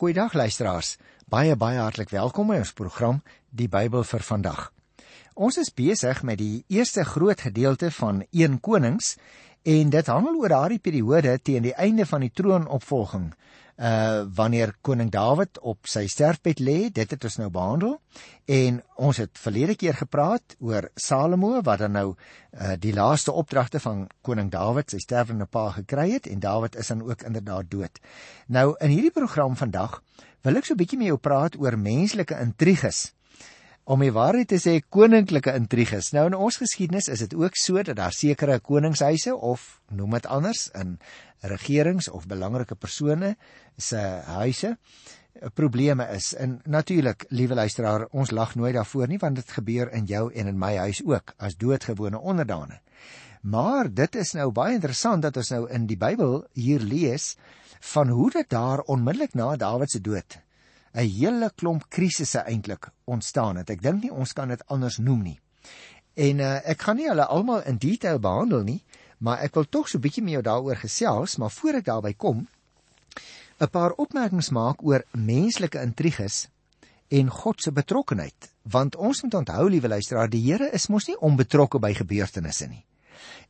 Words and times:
Goeiedag 0.00 0.32
luisteraars. 0.32 0.94
Baie 1.28 1.52
baie 1.60 1.76
hartlik 1.76 2.08
welkom 2.08 2.48
by 2.48 2.54
ons 2.62 2.70
program 2.72 3.18
Die 3.52 3.66
Bybel 3.68 4.00
vir 4.08 4.22
vandag. 4.24 4.62
Ons 5.36 5.58
is 5.60 5.68
besig 5.76 6.22
met 6.24 6.38
die 6.40 6.62
eerste 6.72 7.04
groot 7.04 7.42
gedeelte 7.44 7.90
van 7.92 8.22
1 8.32 8.54
Konings 8.64 9.10
en 9.68 9.92
dit 9.92 10.08
handel 10.08 10.38
oor 10.40 10.54
daardie 10.54 10.80
periode 10.80 11.34
teen 11.44 11.68
die 11.68 11.74
einde 11.76 12.06
van 12.08 12.24
die 12.24 12.32
troonopvolging 12.32 13.26
uh 13.80 14.26
wanneer 14.36 14.74
koning 14.84 15.08
Dawid 15.10 15.58
op 15.64 15.88
sy 15.88 16.04
sterfbed 16.06 16.60
lê, 16.60 16.78
dit 16.92 17.10
het 17.10 17.24
ons 17.24 17.38
nou 17.40 17.48
behandel. 17.50 17.94
En 18.44 18.82
ons 19.00 19.16
het 19.16 19.40
verlede 19.40 19.76
keer 19.80 19.96
gepraat 19.96 20.56
oor 20.60 20.90
Salomo 20.94 21.62
wat 21.64 21.80
dan 21.80 21.96
nou 21.96 22.08
uh 22.12 22.76
die 22.78 22.92
laaste 22.92 23.32
opdragte 23.32 23.80
van 23.80 24.06
koning 24.22 24.50
Dawid, 24.52 24.90
sy 24.90 25.00
sterwende 25.00 25.46
pa 25.46 25.70
gekry 25.78 26.10
het 26.12 26.28
en 26.28 26.40
Dawid 26.44 26.76
is 26.76 26.92
dan 26.92 27.02
ook 27.02 27.22
inderdaad 27.22 27.70
dood. 27.70 28.00
Nou 28.46 28.74
in 28.80 28.92
hierdie 28.92 29.14
program 29.16 29.56
vandag 29.56 30.02
wil 30.42 30.56
ek 30.56 30.64
so 30.64 30.74
'n 30.74 30.80
bietjie 30.82 30.98
met 30.98 31.12
jou 31.12 31.18
praat 31.18 31.56
oor 31.56 31.78
menslike 31.78 32.36
intriges. 32.36 33.12
Om 33.84 34.02
die 34.04 34.12
waarheid 34.12 34.50
te 34.52 34.58
sê, 34.60 34.76
koninklike 34.92 35.54
intriges. 35.56 36.10
Nou 36.12 36.26
in 36.28 36.36
ons 36.36 36.58
geskiedenis 36.60 37.08
is 37.08 37.22
dit 37.24 37.34
ook 37.34 37.56
so 37.56 37.80
dat 37.82 37.96
daar 37.96 38.12
sekere 38.12 38.58
koningshuise 38.60 39.34
of 39.34 39.80
noem 39.88 40.18
dit 40.18 40.26
anders 40.26 40.68
in 40.78 40.98
regerings 41.40 42.08
of 42.08 42.26
belangrike 42.28 42.76
persone 42.76 43.36
se 43.76 44.00
huise 44.36 44.74
eh, 44.76 45.48
probleme 45.54 46.06
is. 46.12 46.34
En 46.34 46.60
natuurlik, 46.64 47.24
liewe 47.28 47.54
luisteraar, 47.54 48.06
ons 48.10 48.30
lag 48.30 48.54
nooit 48.54 48.76
daarvoor 48.76 49.08
nie 49.08 49.18
want 49.18 49.40
dit 49.40 49.56
gebeur 49.56 49.92
in 49.96 50.04
jou 50.04 50.28
en 50.32 50.52
in 50.52 50.60
my 50.60 50.76
huis 50.76 51.00
ook 51.06 51.34
as 51.38 51.56
doodgewone 51.56 52.20
onderdane. 52.20 52.80
Maar 53.40 53.88
dit 53.88 54.20
is 54.20 54.34
nou 54.36 54.50
baie 54.52 54.76
interessant 54.76 55.24
dat 55.24 55.36
ons 55.40 55.50
nou 55.56 55.64
in 55.72 55.88
die 55.88 55.96
Bybel 55.96 56.44
hier 56.52 56.84
lees 56.84 57.36
van 57.80 58.12
hoe 58.12 58.30
dit 58.30 58.48
daar 58.52 58.84
onmiddellik 58.84 59.34
na 59.34 59.56
Dawid 59.56 59.90
se 59.90 60.00
dood 60.04 60.36
'n 60.94 61.06
hele 61.06 61.50
klomp 61.54 61.88
krisisse 61.88 62.38
eintlik 62.38 62.90
ontstaan 63.04 63.56
het. 63.56 63.70
Ek 63.70 63.82
dink 63.82 64.02
nie 64.02 64.12
ons 64.12 64.32
kan 64.32 64.48
dit 64.48 64.62
anders 64.66 64.98
noem 64.98 65.22
nie. 65.22 65.40
En 66.14 66.38
uh, 66.38 66.58
ek 66.64 66.82
gaan 66.82 66.96
nie 66.96 67.08
hulle 67.08 67.26
almal 67.26 67.62
in 67.62 67.78
detail 67.78 68.18
behandel 68.18 68.62
nie, 68.62 68.82
maar 69.18 69.38
ek 69.44 69.54
wil 69.54 69.68
tog 69.68 69.88
so 69.88 69.98
'n 69.98 70.02
bietjie 70.02 70.22
met 70.22 70.32
jou 70.32 70.42
daaroor 70.42 70.76
gesels, 70.76 71.36
maar 71.36 71.50
voor 71.50 71.74
ek 71.74 71.84
daarby 71.84 72.14
kom, 72.16 72.48
'n 73.60 73.68
paar 73.68 73.92
opmerkings 73.92 74.50
maak 74.50 74.82
oor 74.82 75.04
menslike 75.12 75.80
intriges 75.80 76.48
en 77.08 77.28
God 77.28 77.62
se 77.62 77.72
betrokkeheid, 77.72 78.50
want 78.62 78.96
ons 78.96 79.22
moet 79.22 79.34
onthou, 79.34 79.68
liewe 79.70 79.88
luisteraar, 79.88 80.28
die 80.30 80.42
Here 80.42 80.70
is 80.72 80.88
mos 80.88 81.06
nie 81.06 81.18
onbetrokke 81.18 81.78
by 81.78 81.94
gebeurtenisse 81.94 82.66
nie. 82.66 82.84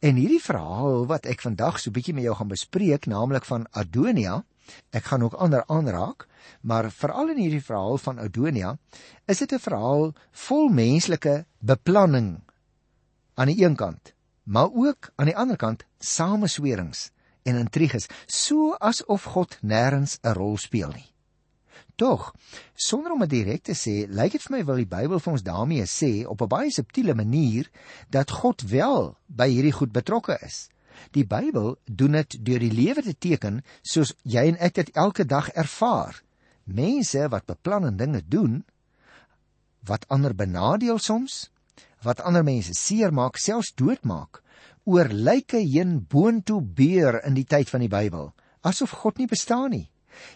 En 0.00 0.16
hierdie 0.16 0.40
verhaal 0.42 1.06
wat 1.06 1.26
ek 1.26 1.42
vandag 1.44 1.78
so 1.78 1.90
'n 1.90 1.92
bietjie 1.92 2.14
met 2.14 2.24
jou 2.24 2.34
gaan 2.34 2.48
bespreek, 2.48 3.06
naamlik 3.06 3.44
van 3.44 3.66
Adonia, 3.70 4.44
ek 4.90 5.04
gaan 5.04 5.22
ook 5.22 5.34
ander 5.34 5.64
aanraak, 5.66 6.28
maar 6.60 6.90
veral 6.90 7.30
in 7.30 7.36
hierdie 7.36 7.64
verhaal 7.64 7.98
van 7.98 8.18
Adonia, 8.18 8.78
is 9.26 9.38
dit 9.38 9.52
'n 9.52 9.58
verhaal 9.58 10.14
vol 10.30 10.68
menslike 10.68 11.44
beplanning 11.58 12.40
aan 13.34 13.46
die 13.46 13.64
een 13.64 13.76
kant 13.76 14.14
maar 14.50 14.68
ook 14.72 15.12
aan 15.14 15.30
die 15.30 15.36
ander 15.36 15.56
kant 15.56 15.84
sameswerings 15.98 17.10
en 17.42 17.56
intriges, 17.56 18.08
so 18.26 18.74
asof 18.78 19.24
God 19.34 19.56
nêrens 19.62 20.18
'n 20.22 20.34
rol 20.34 20.56
speel 20.58 20.90
nie. 20.90 21.08
Tog, 21.94 22.34
sonder 22.74 23.12
om 23.12 23.20
dit 23.20 23.30
direk 23.30 23.62
te 23.62 23.72
sê, 23.72 24.08
lyk 24.08 24.32
dit 24.32 24.42
vir 24.42 24.56
my 24.56 24.64
wil 24.64 24.76
die 24.76 24.86
Bybel 24.86 25.20
vir 25.20 25.32
ons 25.32 25.42
daarmee 25.42 25.86
sê 25.86 26.26
op 26.26 26.42
'n 26.42 26.48
baie 26.48 26.70
subtiele 26.70 27.14
manier 27.14 27.70
dat 28.08 28.30
God 28.30 28.62
wel 28.62 29.16
by 29.26 29.48
hierdie 29.48 29.72
goed 29.72 29.92
betrokke 29.92 30.38
is. 30.42 30.68
Die 31.16 31.24
Bybel 31.26 31.76
doen 31.84 32.18
dit 32.18 32.36
deur 32.44 32.62
die 32.62 32.72
lewe 32.72 33.02
te 33.02 33.14
teken 33.14 33.62
soos 33.82 34.14
jy 34.22 34.46
en 34.52 34.58
ek 34.60 34.74
dit 34.80 34.92
elke 34.94 35.24
dag 35.24 35.50
ervaar. 35.58 36.22
Mense 36.64 37.28
wat 37.32 37.48
beplan 37.50 37.88
en 37.88 37.96
dinge 37.96 38.22
doen 38.26 38.60
wat 39.88 40.04
ander 40.12 40.34
benadeel 40.36 40.98
soms, 40.98 41.48
wat 42.04 42.20
ander 42.20 42.44
mense 42.44 42.74
seermaak, 42.76 43.38
selfs 43.40 43.72
doodmaak, 43.76 44.42
oor 44.84 45.08
lyke 45.08 45.60
heen 45.60 46.00
boontoe 46.08 46.60
beer 46.60 47.20
in 47.24 47.36
die 47.36 47.46
tyd 47.48 47.70
van 47.72 47.84
die 47.84 47.92
Bybel, 47.92 48.30
asof 48.60 48.92
God 49.02 49.20
nie 49.20 49.28
bestaan 49.30 49.70
nie. 49.72 49.86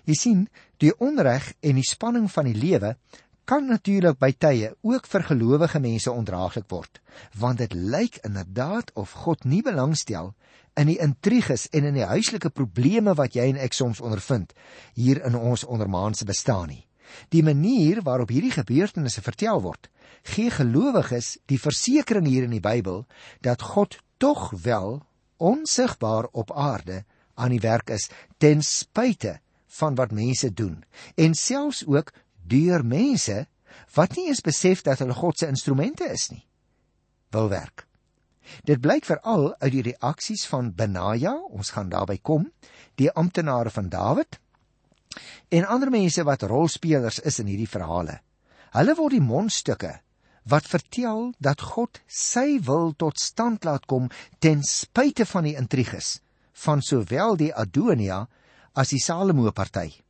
Jy 0.09 0.17
sien, 0.17 0.43
die 0.81 0.95
onreg 1.03 1.51
en 1.61 1.77
die 1.81 1.87
spanning 1.87 2.29
van 2.33 2.49
die 2.49 2.57
lewe 2.57 2.95
kan 3.44 3.66
natuurlik 3.69 4.19
by 4.19 4.32
tye 4.32 4.72
ook 4.82 5.06
vir 5.06 5.27
gelowige 5.28 5.81
mense 5.81 6.12
ondraaglik 6.12 6.66
word, 6.72 7.00
want 7.38 7.60
dit 7.60 7.72
lyk 7.75 8.19
inderdaad 8.25 8.91
of 8.94 9.12
God 9.25 9.44
nie 9.44 9.62
belangstel 9.62 10.32
in 10.81 10.91
die 10.91 10.99
intriges 10.99 11.69
en 11.71 11.84
in 11.84 11.99
die 11.99 12.09
huislike 12.09 12.50
probleme 12.50 13.15
wat 13.15 13.37
jy 13.37 13.47
en 13.53 13.60
ek 13.62 13.77
soms 13.77 14.00
ondervind 14.00 14.55
hier 14.97 15.22
in 15.27 15.37
ons 15.38 15.65
ondermaanse 15.65 16.25
bestaan 16.25 16.72
nie. 16.72 16.84
Die 17.31 17.44
manier 17.44 18.00
waarop 18.03 18.32
hierdie 18.32 18.55
gebeurtenisse 18.55 19.22
vertel 19.22 19.61
word, 19.62 19.91
gee 20.25 20.50
gelowiges 20.50 21.37
die 21.47 21.61
versekering 21.61 22.26
hier 22.26 22.49
in 22.49 22.56
die 22.56 22.65
Bybel 22.65 23.05
dat 23.44 23.62
God 23.62 23.99
tog 24.19 24.50
wel 24.65 25.03
onsigbaar 25.37 26.31
op 26.32 26.53
aarde 26.53 27.05
aan 27.34 27.53
die 27.53 27.62
werk 27.62 27.91
is 27.91 28.09
ten 28.38 28.62
spyte 28.62 29.38
van 29.78 29.94
wat 29.99 30.15
mense 30.15 30.53
doen 30.55 30.84
en 31.15 31.34
selfs 31.34 31.82
ook 31.87 32.12
deur 32.49 32.84
mense 32.84 33.47
wat 33.94 34.16
nie 34.16 34.28
eens 34.28 34.44
besef 34.44 34.82
dat 34.82 35.00
hulle 35.03 35.16
God 35.16 35.38
se 35.38 35.49
instrumente 35.50 36.06
is 36.10 36.31
nie 36.31 36.44
wil 37.34 37.49
werk. 37.50 37.87
Dit 38.62 38.82
blyk 38.84 39.06
veral 39.09 39.49
uit 39.59 39.72
die 39.72 39.84
reaksies 39.88 40.44
van 40.47 40.71
Benaja, 40.77 41.32
ons 41.50 41.72
gaan 41.75 41.91
daarby 41.91 42.21
kom, 42.22 42.47
die 43.00 43.10
amptenare 43.10 43.72
van 43.75 43.88
Dawid 43.91 44.38
en 45.55 45.66
ander 45.71 45.91
mense 45.94 46.22
wat 46.27 46.43
rolspelers 46.50 47.21
is 47.22 47.38
in 47.38 47.50
hierdie 47.50 47.71
verhale. 47.71 48.19
Hulle 48.75 48.97
word 48.99 49.15
die 49.15 49.25
mondstukke 49.25 49.93
wat 50.50 50.69
vertel 50.69 51.31
dat 51.41 51.62
God 51.62 52.00
sy 52.11 52.59
wil 52.66 52.93
tot 53.00 53.21
stand 53.22 53.65
laat 53.65 53.87
kom 53.91 54.11
ten 54.43 54.62
spyte 54.66 55.26
van 55.31 55.47
die 55.49 55.56
intriges 55.56 56.19
van 56.65 56.82
sowel 56.82 57.38
die 57.41 57.53
Adonia 57.55 58.25
as 58.75 58.91
die 58.91 59.03
Salomo 59.03 59.50
party. 59.55 60.04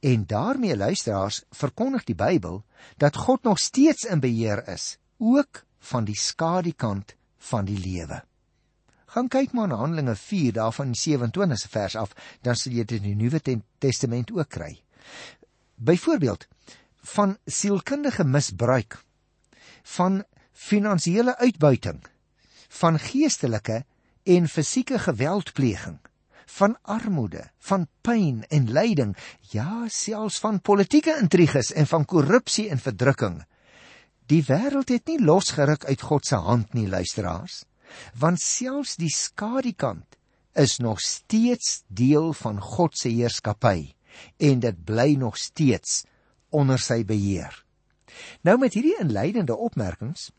En 0.00 0.26
daarmee 0.26 0.76
luisteraars 0.76 1.42
verkondig 1.50 2.04
die 2.04 2.14
Bybel 2.14 2.64
dat 2.96 3.16
God 3.16 3.42
nog 3.42 3.58
steeds 3.58 4.04
in 4.04 4.20
beheer 4.20 4.68
is, 4.68 4.98
ook 5.18 5.64
van 5.78 6.04
die 6.04 6.16
skadukant 6.16 7.14
van 7.38 7.64
die 7.64 7.78
lewe. 7.78 8.22
Gaan 9.14 9.28
kyk 9.28 9.52
maar 9.52 9.68
na 9.68 9.78
Handelinge 9.78 10.16
4 10.16 10.52
daarvan 10.52 10.94
27 10.94 11.70
vers 11.70 11.96
af, 11.96 12.14
dan 12.42 12.56
sal 12.58 12.72
jy 12.72 12.84
dit 12.84 12.98
in 12.98 13.12
die 13.12 13.18
Nuwe 13.18 13.40
Testament 13.78 14.32
ook 14.34 14.48
kry. 14.48 14.72
Byvoorbeeld 15.74 16.48
van 17.14 17.36
sielkundige 17.46 18.24
misbruik 18.24 18.98
van 19.82 20.24
finansiële 20.52 21.36
uitbuiting, 21.36 22.00
van 22.68 22.98
geestelike 22.98 23.84
en 24.22 24.48
fisieke 24.48 24.98
geweldpleging, 24.98 25.98
van 26.46 26.76
armoede, 26.82 27.50
van 27.58 27.86
pyn 28.00 28.44
en 28.48 28.70
lyding, 28.72 29.16
ja, 29.52 29.86
selfs 29.88 30.38
van 30.42 30.60
politieke 30.60 31.16
intriges 31.20 31.72
en 31.72 31.86
van 31.86 32.04
korrupsie 32.04 32.68
en 32.70 32.78
verdrukking. 32.78 33.42
Die 34.26 34.42
wêreld 34.46 34.88
het 34.88 35.08
nie 35.08 35.20
losgeruk 35.20 35.84
uit 35.84 36.00
God 36.00 36.26
se 36.26 36.36
hand 36.36 36.72
nie, 36.74 36.88
luisteraars, 36.88 37.64
want 38.18 38.40
selfs 38.40 38.96
die 38.96 39.12
skadukant 39.12 40.16
is 40.54 40.78
nog 40.78 41.00
steeds 41.00 41.82
deel 41.88 42.32
van 42.32 42.60
God 42.60 42.96
se 42.98 43.10
heerskappy 43.10 43.94
en 44.38 44.60
dit 44.62 44.84
bly 44.86 45.14
nog 45.18 45.36
steeds 45.36 46.04
onder 46.54 46.78
sy 46.78 47.02
beheer. 47.04 47.64
Nou 48.46 48.58
met 48.58 48.76
hierdie 48.76 48.96
inleidende 49.02 49.56
opmerkings 49.56 50.30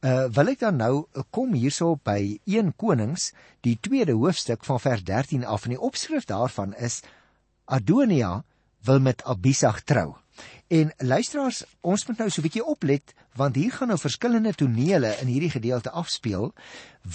uh 0.00 0.26
wil 0.32 0.48
ek 0.48 0.60
dan 0.62 0.78
nou 0.80 0.94
kom 1.30 1.52
hierso 1.52 1.98
by 2.04 2.40
1 2.48 2.72
Konings, 2.80 3.32
die 3.60 3.76
tweede 3.80 4.16
hoofstuk 4.16 4.64
van 4.64 4.80
vers 4.80 5.04
13 5.04 5.44
af 5.44 5.66
en 5.66 5.74
die 5.74 5.80
opskrif 5.80 6.24
daarvan 6.24 6.72
is 6.74 7.02
Adonia 7.64 8.44
wil 8.88 9.00
met 9.00 9.24
Abisag 9.24 9.82
trou. 9.84 10.16
En 10.70 10.92
luisteraars, 10.98 11.64
ons 11.80 12.06
moet 12.06 12.18
nou 12.18 12.30
so 12.30 12.40
'n 12.40 12.46
bietjie 12.46 12.64
oplet 12.64 13.14
want 13.34 13.54
hier 13.54 13.72
gaan 13.72 13.88
nou 13.88 13.98
verskillende 13.98 14.54
tonele 14.54 15.16
in 15.20 15.26
hierdie 15.26 15.50
gedeelte 15.50 15.90
afspeel 15.90 16.52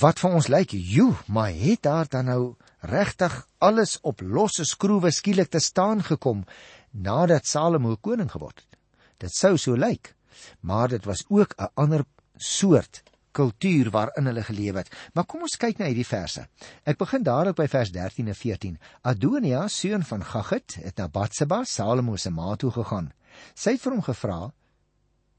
wat 0.01 0.19
vir 0.19 0.31
ons 0.31 0.47
lyk, 0.47 0.71
"Joe, 0.71 1.15
maar 1.27 1.51
het 1.51 1.81
daar 1.81 2.07
dan 2.07 2.25
nou 2.25 2.55
regtig 2.79 3.47
alles 3.57 3.99
op 4.01 4.21
losse 4.21 4.65
skroewe 4.65 5.11
skielik 5.11 5.49
te 5.49 5.59
staan 5.59 6.03
gekom 6.03 6.45
nadat 6.91 7.45
Salomo 7.47 7.95
koning 7.95 8.31
geword 8.31 8.55
het?" 8.55 8.77
Dit 9.17 9.31
sou 9.33 9.57
so 9.57 9.75
lyk, 9.75 10.15
maar 10.59 10.87
dit 10.87 11.05
was 11.05 11.25
ook 11.27 11.53
'n 11.57 11.69
ander 11.73 12.05
soort 12.37 13.03
kultuur 13.35 13.91
waarin 13.91 14.29
hulle 14.29 14.43
geleef 14.43 14.79
het. 14.79 14.91
Maar 15.13 15.27
kom 15.27 15.43
ons 15.45 15.57
kyk 15.59 15.79
na 15.79 15.89
hierdie 15.89 16.07
verse. 16.07 16.45
Ek 16.87 16.99
begin 16.99 17.25
dadelik 17.25 17.57
by 17.59 17.67
vers 17.71 17.91
13 17.93 18.31
en 18.31 18.37
14. 18.39 18.77
Adonia, 19.11 19.65
seun 19.71 20.05
van 20.07 20.23
Gagit, 20.23 20.77
het 20.83 21.01
na 21.01 21.09
Batseba, 21.11 21.63
Salomo 21.67 22.15
se 22.17 22.31
ma 22.31 22.55
toe 22.55 22.71
gegaan. 22.71 23.11
Sy 23.53 23.75
het 23.75 23.83
vir 23.83 23.95
hom 23.97 24.05
gevra: 24.05 24.39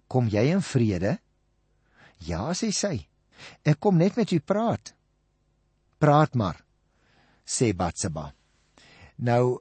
"Kom 0.08 0.28
jy 0.28 0.44
in 0.52 0.62
vrede?" 0.62 1.18
"Ja," 2.18 2.52
sê 2.52 2.72
sy. 2.72 3.08
"Ek 3.64 3.80
kom 3.80 3.96
net 3.96 4.16
met 4.16 4.32
u 4.32 4.40
praat." 4.40 4.94
"Praat 5.98 6.34
maar," 6.34 6.64
sê 7.46 7.72
Batseba. 7.72 8.32
Nou 9.16 9.60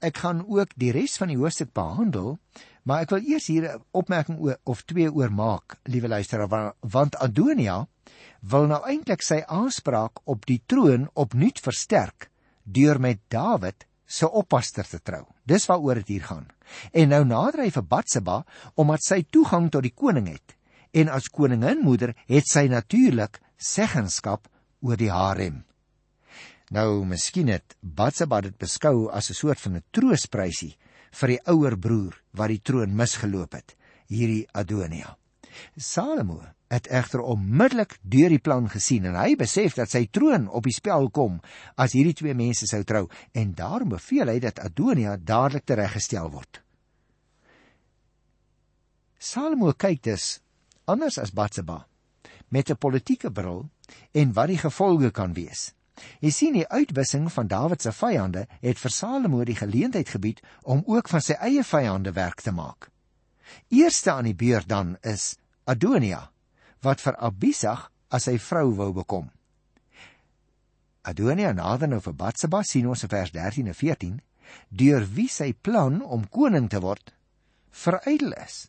ek 0.00 0.16
gaan 0.16 0.44
ook 0.46 0.68
die 0.76 0.92
res 0.92 1.16
van 1.16 1.28
die 1.28 1.38
hoofstuk 1.38 1.72
behandel, 1.72 2.38
maar 2.86 3.02
ek 3.02 3.12
wil 3.16 3.26
eers 3.26 3.48
hier 3.50 3.66
'n 3.66 3.82
opmerking 3.90 4.38
oor 4.38 4.58
of 4.64 4.84
twee 4.86 5.10
oor 5.10 5.32
maak, 5.32 5.78
liewe 5.84 6.08
luisteraar, 6.08 6.74
want 6.80 7.16
Adonia 7.16 7.86
wil 8.40 8.66
nou 8.66 8.82
eintlik 8.86 9.22
sy 9.22 9.42
aanspraak 9.46 10.20
op 10.24 10.46
die 10.46 10.62
troon 10.66 11.08
opnuut 11.14 11.58
versterk 11.60 12.30
deur 12.62 13.00
met 13.00 13.18
Dawid 13.28 13.86
se 14.06 14.30
oppaster 14.30 14.86
te 14.86 15.00
trou. 15.02 15.24
Dis 15.44 15.66
waaroor 15.66 15.94
dit 15.94 16.08
hier 16.08 16.22
gaan. 16.22 16.46
En 16.92 17.08
nou 17.08 17.24
nader 17.24 17.64
hy 17.64 17.70
vir 17.70 17.82
Batseba 17.82 18.44
omdat 18.74 19.02
sy 19.02 19.22
toegang 19.22 19.70
tot 19.70 19.82
die 19.82 19.94
koning 19.94 20.28
het 20.30 20.56
en 20.96 21.10
as 21.12 21.28
koninginmoeder 21.28 22.14
het 22.26 22.46
sy 22.48 22.66
natuurlik 22.70 23.40
seggenskap 23.58 24.48
oor 24.80 24.96
die 24.96 25.10
harem. 25.10 25.64
Nou, 26.70 27.04
miskien 27.06 27.48
het 27.48 27.76
Batseba 27.80 28.40
dit 28.40 28.56
beskou 28.58 29.10
as 29.10 29.30
'n 29.30 29.34
soort 29.34 29.60
van 29.60 29.76
'n 29.76 29.84
troosprysie 29.90 30.76
vir 31.20 31.32
die 31.32 31.40
ouer 31.52 31.76
broer 31.80 32.18
wat 32.36 32.52
die 32.52 32.60
troon 32.60 32.92
misgeloop 32.96 33.56
het, 33.56 33.76
hierdie 34.12 34.44
Adonia. 34.52 35.16
Salomo 35.76 36.42
het 36.68 36.88
egter 36.90 37.22
onmiddellik 37.22 37.96
deur 38.02 38.32
die 38.34 38.42
plan 38.42 38.66
gesien 38.68 39.06
en 39.06 39.16
hy 39.16 39.36
besef 39.38 39.76
dat 39.78 39.92
sy 39.92 40.06
troon 40.10 40.48
op 40.50 40.66
die 40.66 40.74
spel 40.74 41.08
kom 41.14 41.38
as 41.78 41.94
hierdie 41.94 42.16
twee 42.18 42.34
mense 42.34 42.66
sou 42.66 42.82
trou 42.84 43.06
en 43.32 43.54
daarom 43.54 43.94
beveel 43.94 44.32
hy 44.34 44.40
dat 44.42 44.60
Adonia 44.64 45.16
dadelik 45.16 45.66
tereggestel 45.66 46.32
word. 46.34 46.60
Salomo 49.18 49.72
kyk 49.72 50.02
dus 50.10 50.40
anders 50.90 51.18
as 51.22 51.32
Batseba 51.34 51.86
met 52.50 52.70
'n 52.70 52.76
politieke 52.76 53.30
bril 53.30 53.70
en 54.12 54.32
wat 54.32 54.48
die 54.48 54.58
gevolge 54.58 55.10
kan 55.10 55.32
wees. 55.34 55.75
Jy 56.20 56.30
sien 56.32 56.56
die 56.56 56.66
uitwissing 56.68 57.28
van 57.32 57.48
Dawid 57.48 57.82
se 57.82 57.92
vyande 57.92 58.46
het 58.60 58.80
vir 58.80 58.92
Salomo 58.92 59.44
die 59.44 59.56
geleentheid 59.56 60.08
gebied 60.12 60.42
om 60.62 60.82
ook 60.86 61.08
van 61.08 61.24
sy 61.24 61.38
eie 61.40 61.64
vyande 61.64 62.12
werk 62.16 62.42
te 62.44 62.52
maak. 62.52 62.90
Eerste 63.68 64.12
aan 64.12 64.28
die 64.28 64.36
beurt 64.36 64.68
dan 64.68 64.96
is 65.02 65.36
Adonia 65.64 66.30
wat 66.84 67.00
vir 67.00 67.16
Abisag 67.16 67.88
as 68.12 68.28
sy 68.28 68.36
vrou 68.38 68.70
wou 68.76 68.92
bekom. 68.94 69.30
Adonia 71.06 71.52
nader 71.54 71.88
nou 71.88 72.00
vir 72.02 72.16
Batseba 72.18 72.62
sien 72.66 72.86
ons 72.90 73.02
in 73.06 73.10
vers 73.10 73.32
13 73.32 73.70
en 73.70 73.78
14 73.78 74.16
deur 74.70 75.06
wie 75.16 75.28
sy 75.30 75.52
plan 75.52 76.00
om 76.02 76.26
koning 76.30 76.68
te 76.70 76.80
word 76.82 77.14
verydel 77.76 78.34
is. 78.38 78.66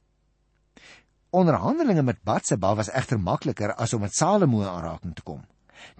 Onderhandelinge 1.37 2.03
met 2.07 2.23
Batseba 2.25 2.73
was 2.75 2.89
egter 2.89 3.19
makliker 3.19 3.73
as 3.75 3.93
om 3.93 4.01
met 4.01 4.15
Salomo 4.15 4.63
in 4.63 4.71
aanraking 4.71 5.15
te 5.15 5.25
kom. 5.27 5.43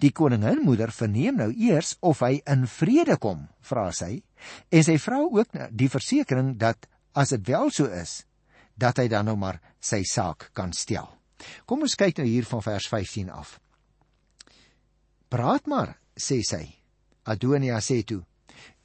Die 0.02 0.12
koninginmoeder 0.14 0.92
verneem 0.94 1.38
nou 1.40 1.50
eers 1.52 1.96
of 2.00 2.22
hy 2.24 2.40
in 2.46 2.66
vrede 2.70 3.18
kom, 3.20 3.46
vra 3.60 3.88
sy, 3.94 4.22
en 4.70 4.84
sy 4.84 4.98
vra 5.02 5.20
ook 5.24 5.54
die 5.70 5.90
versekering 5.92 6.56
dat 6.60 6.88
as 7.18 7.34
dit 7.34 7.48
wel 7.48 7.70
so 7.74 7.90
is, 7.90 8.22
dat 8.78 8.98
hy 8.98 9.08
dan 9.10 9.26
nou 9.26 9.36
maar 9.38 9.60
sy 9.80 10.04
saak 10.06 10.50
kan 10.54 10.72
stel. 10.72 11.08
Kom 11.66 11.82
ons 11.86 11.98
kyk 11.98 12.18
nou 12.18 12.26
hier 12.28 12.46
van 12.46 12.62
vers 12.62 12.86
15 12.90 13.30
af. 13.30 13.58
Praat 15.28 15.66
maar, 15.70 15.96
sê 16.18 16.40
sy. 16.46 16.64
Adonia 17.28 17.78
sê 17.84 18.00
toe: 18.06 18.22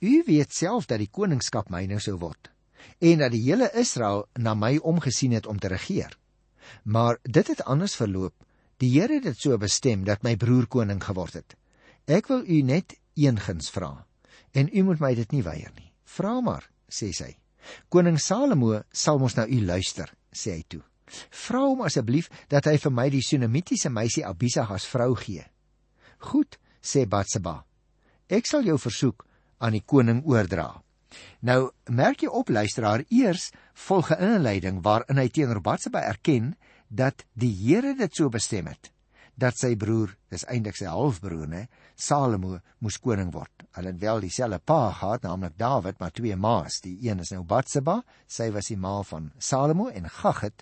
U 0.03 0.23
weet 0.27 0.53
self 0.53 0.89
dat 0.89 0.99
die 1.01 1.09
koningskap 1.09 1.69
myne 1.73 2.01
sou 2.03 2.17
word 2.19 2.53
en 2.99 3.21
dat 3.23 3.31
die 3.31 3.43
hele 3.45 3.69
Israel 3.79 4.25
na 4.39 4.53
my 4.55 4.77
omgesien 4.83 5.31
het 5.31 5.47
om 5.47 5.59
te 5.59 5.71
regeer. 5.71 6.17
Maar 6.83 7.19
dit 7.23 7.47
het 7.47 7.63
anders 7.63 7.95
verloop. 7.95 8.33
Die 8.81 8.89
Here 8.95 9.19
het 9.19 9.27
dit 9.27 9.39
so 9.39 9.57
bestem 9.57 10.03
dat 10.03 10.23
my 10.23 10.35
broer 10.37 10.67
koning 10.67 11.01
geword 11.03 11.33
het. 11.33 11.55
Ek 12.07 12.27
wil 12.27 12.43
u 12.45 12.61
net 12.61 12.97
een 13.15 13.39
guns 13.39 13.69
vra 13.71 14.05
en 14.53 14.69
u 14.69 14.83
moet 14.83 14.99
my 14.99 15.13
dit 15.15 15.31
nie 15.31 15.43
weier 15.43 15.71
nie. 15.77 15.91
Vra 16.05 16.39
maar, 16.41 16.65
sê 16.89 17.11
sy. 17.13 17.31
Koning 17.89 18.19
Salomo 18.19 18.83
sal 18.91 19.19
mos 19.21 19.37
nou 19.37 19.47
u 19.49 19.61
luister, 19.65 20.11
sê 20.33 20.57
hy 20.59 20.63
toe. 20.67 20.81
Vra 21.45 21.63
hom 21.65 21.83
asseblief 21.85 22.29
dat 22.51 22.67
hy 22.69 22.77
vir 22.81 22.93
my 22.93 23.07
die 23.13 23.23
Sunamitiese 23.23 23.89
meisie 23.93 24.25
Abisag 24.25 24.71
as 24.73 24.87
vrou 24.89 25.13
gee. 25.17 25.45
Goed, 26.29 26.57
sê 26.81 27.05
Batseba. 27.09 27.61
Ek 28.29 28.47
sal 28.49 28.65
jou 28.67 28.77
versoek 28.79 29.25
aan 29.63 29.77
die 29.77 29.85
koning 29.85 30.23
oordra. 30.29 30.69
Nou 31.45 31.71
merk 31.89 32.23
jy 32.23 32.31
op 32.31 32.49
luisteraar 32.49 33.03
eers 33.09 33.51
volg 33.87 34.11
'n 34.11 34.35
inleiding 34.35 34.81
waarin 34.83 35.17
hy 35.17 35.29
teenoor 35.29 35.61
Batseba 35.61 36.01
erken 36.01 36.55
dat 36.93 37.25
die 37.33 37.53
Here 37.57 37.95
dit 37.97 38.15
so 38.15 38.29
bestem 38.29 38.69
het 38.69 38.93
dat 39.39 39.57
sy 39.57 39.73
broer, 39.79 40.11
dis 40.29 40.45
eintlik 40.45 40.77
sy 40.77 40.89
halfbroer, 40.89 41.47
né, 41.49 41.63
Salomo 41.97 42.59
moes 42.85 42.99
koning 43.01 43.31
word. 43.33 43.65
Hulle 43.77 43.93
het 43.93 44.01
wel 44.01 44.21
dieselfde 44.25 44.59
pa 44.61 44.91
gehad, 44.93 45.23
naamlik 45.25 45.55
Dawid, 45.57 45.99
maar 45.99 46.13
twee 46.13 46.35
ma's. 46.37 46.79
Die 46.85 46.95
een 47.07 47.23
is 47.23 47.31
nou 47.33 47.43
Batseba, 47.47 47.99
sy 48.29 48.51
was 48.53 48.69
die 48.69 48.77
ma 48.77 48.99
van 49.09 49.31
Salomo 49.41 49.89
en 49.89 50.09
Gagit 50.09 50.61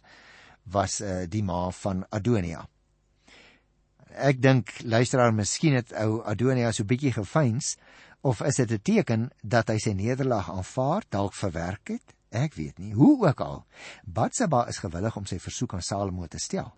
was 0.71 1.01
uh, 1.01 1.25
die 1.27 1.43
ma 1.43 1.65
van 1.81 2.05
Adonia. 2.15 2.63
Ek 4.11 4.41
dink 4.43 4.71
luisteraar, 4.83 5.33
miskien 5.35 5.75
het 5.79 5.91
ou 5.99 6.21
Adonia 6.27 6.71
so 6.75 6.87
bietjie 6.87 7.13
gefeins 7.15 7.75
of 8.27 8.41
is 8.45 8.59
dit 8.59 8.71
'n 8.71 8.81
teken 8.83 9.29
dat 9.41 9.67
hy 9.67 9.79
sy 9.79 9.93
nederlaag 9.95 10.51
aanvaar, 10.51 11.03
dalk 11.09 11.33
verwerk 11.33 11.95
het? 11.95 12.15
Ek 12.31 12.53
weet 12.55 12.77
nie. 12.79 12.93
Hoe 12.95 13.27
ook 13.27 13.41
al, 13.43 13.65
Batseba 14.07 14.63
is 14.71 14.79
gewillig 14.79 15.15
om 15.19 15.25
sy 15.27 15.39
versoek 15.39 15.73
aan 15.75 15.83
Salomo 15.83 16.27
te 16.31 16.39
stel. 16.39 16.71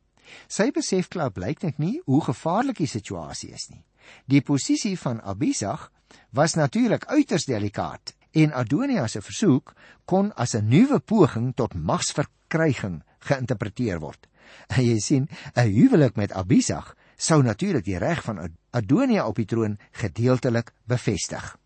Sy 0.49 0.71
besef 0.73 1.11
klaar 1.13 1.31
blyklik 1.35 1.77
nie 1.77 1.99
hoe 2.07 2.21
gevaarlik 2.25 2.79
die 2.81 2.89
situasie 2.89 3.51
is 3.53 3.69
nie. 3.69 3.83
Die 4.25 4.41
posisie 4.41 4.95
van 4.99 5.21
Abisag 5.21 5.91
was 6.31 6.57
natuurlik 6.57 7.05
uiters 7.05 7.45
delikaat 7.45 8.15
en 8.33 8.53
Adonia 8.53 9.05
se 9.07 9.21
versoek 9.21 9.75
kon 10.05 10.33
as 10.33 10.55
'n 10.55 10.67
nuwe 10.67 10.99
poging 10.99 11.53
tot 11.55 11.73
magsverkryging 11.73 13.03
geïnterpreteer 13.19 13.99
word. 13.99 14.27
En 14.67 14.83
jy 14.89 14.99
sien, 14.99 15.29
'n 15.55 15.69
huwelik 15.69 16.15
met 16.15 16.31
Abisag 16.31 16.95
sou 17.15 17.43
natuurlik 17.43 17.85
die 17.85 17.97
reg 17.97 18.23
van 18.23 18.57
Adonia 18.71 19.27
op 19.27 19.35
die 19.35 19.45
troon 19.45 19.77
gedeeltelik 19.91 20.73
bevestig. 20.85 21.57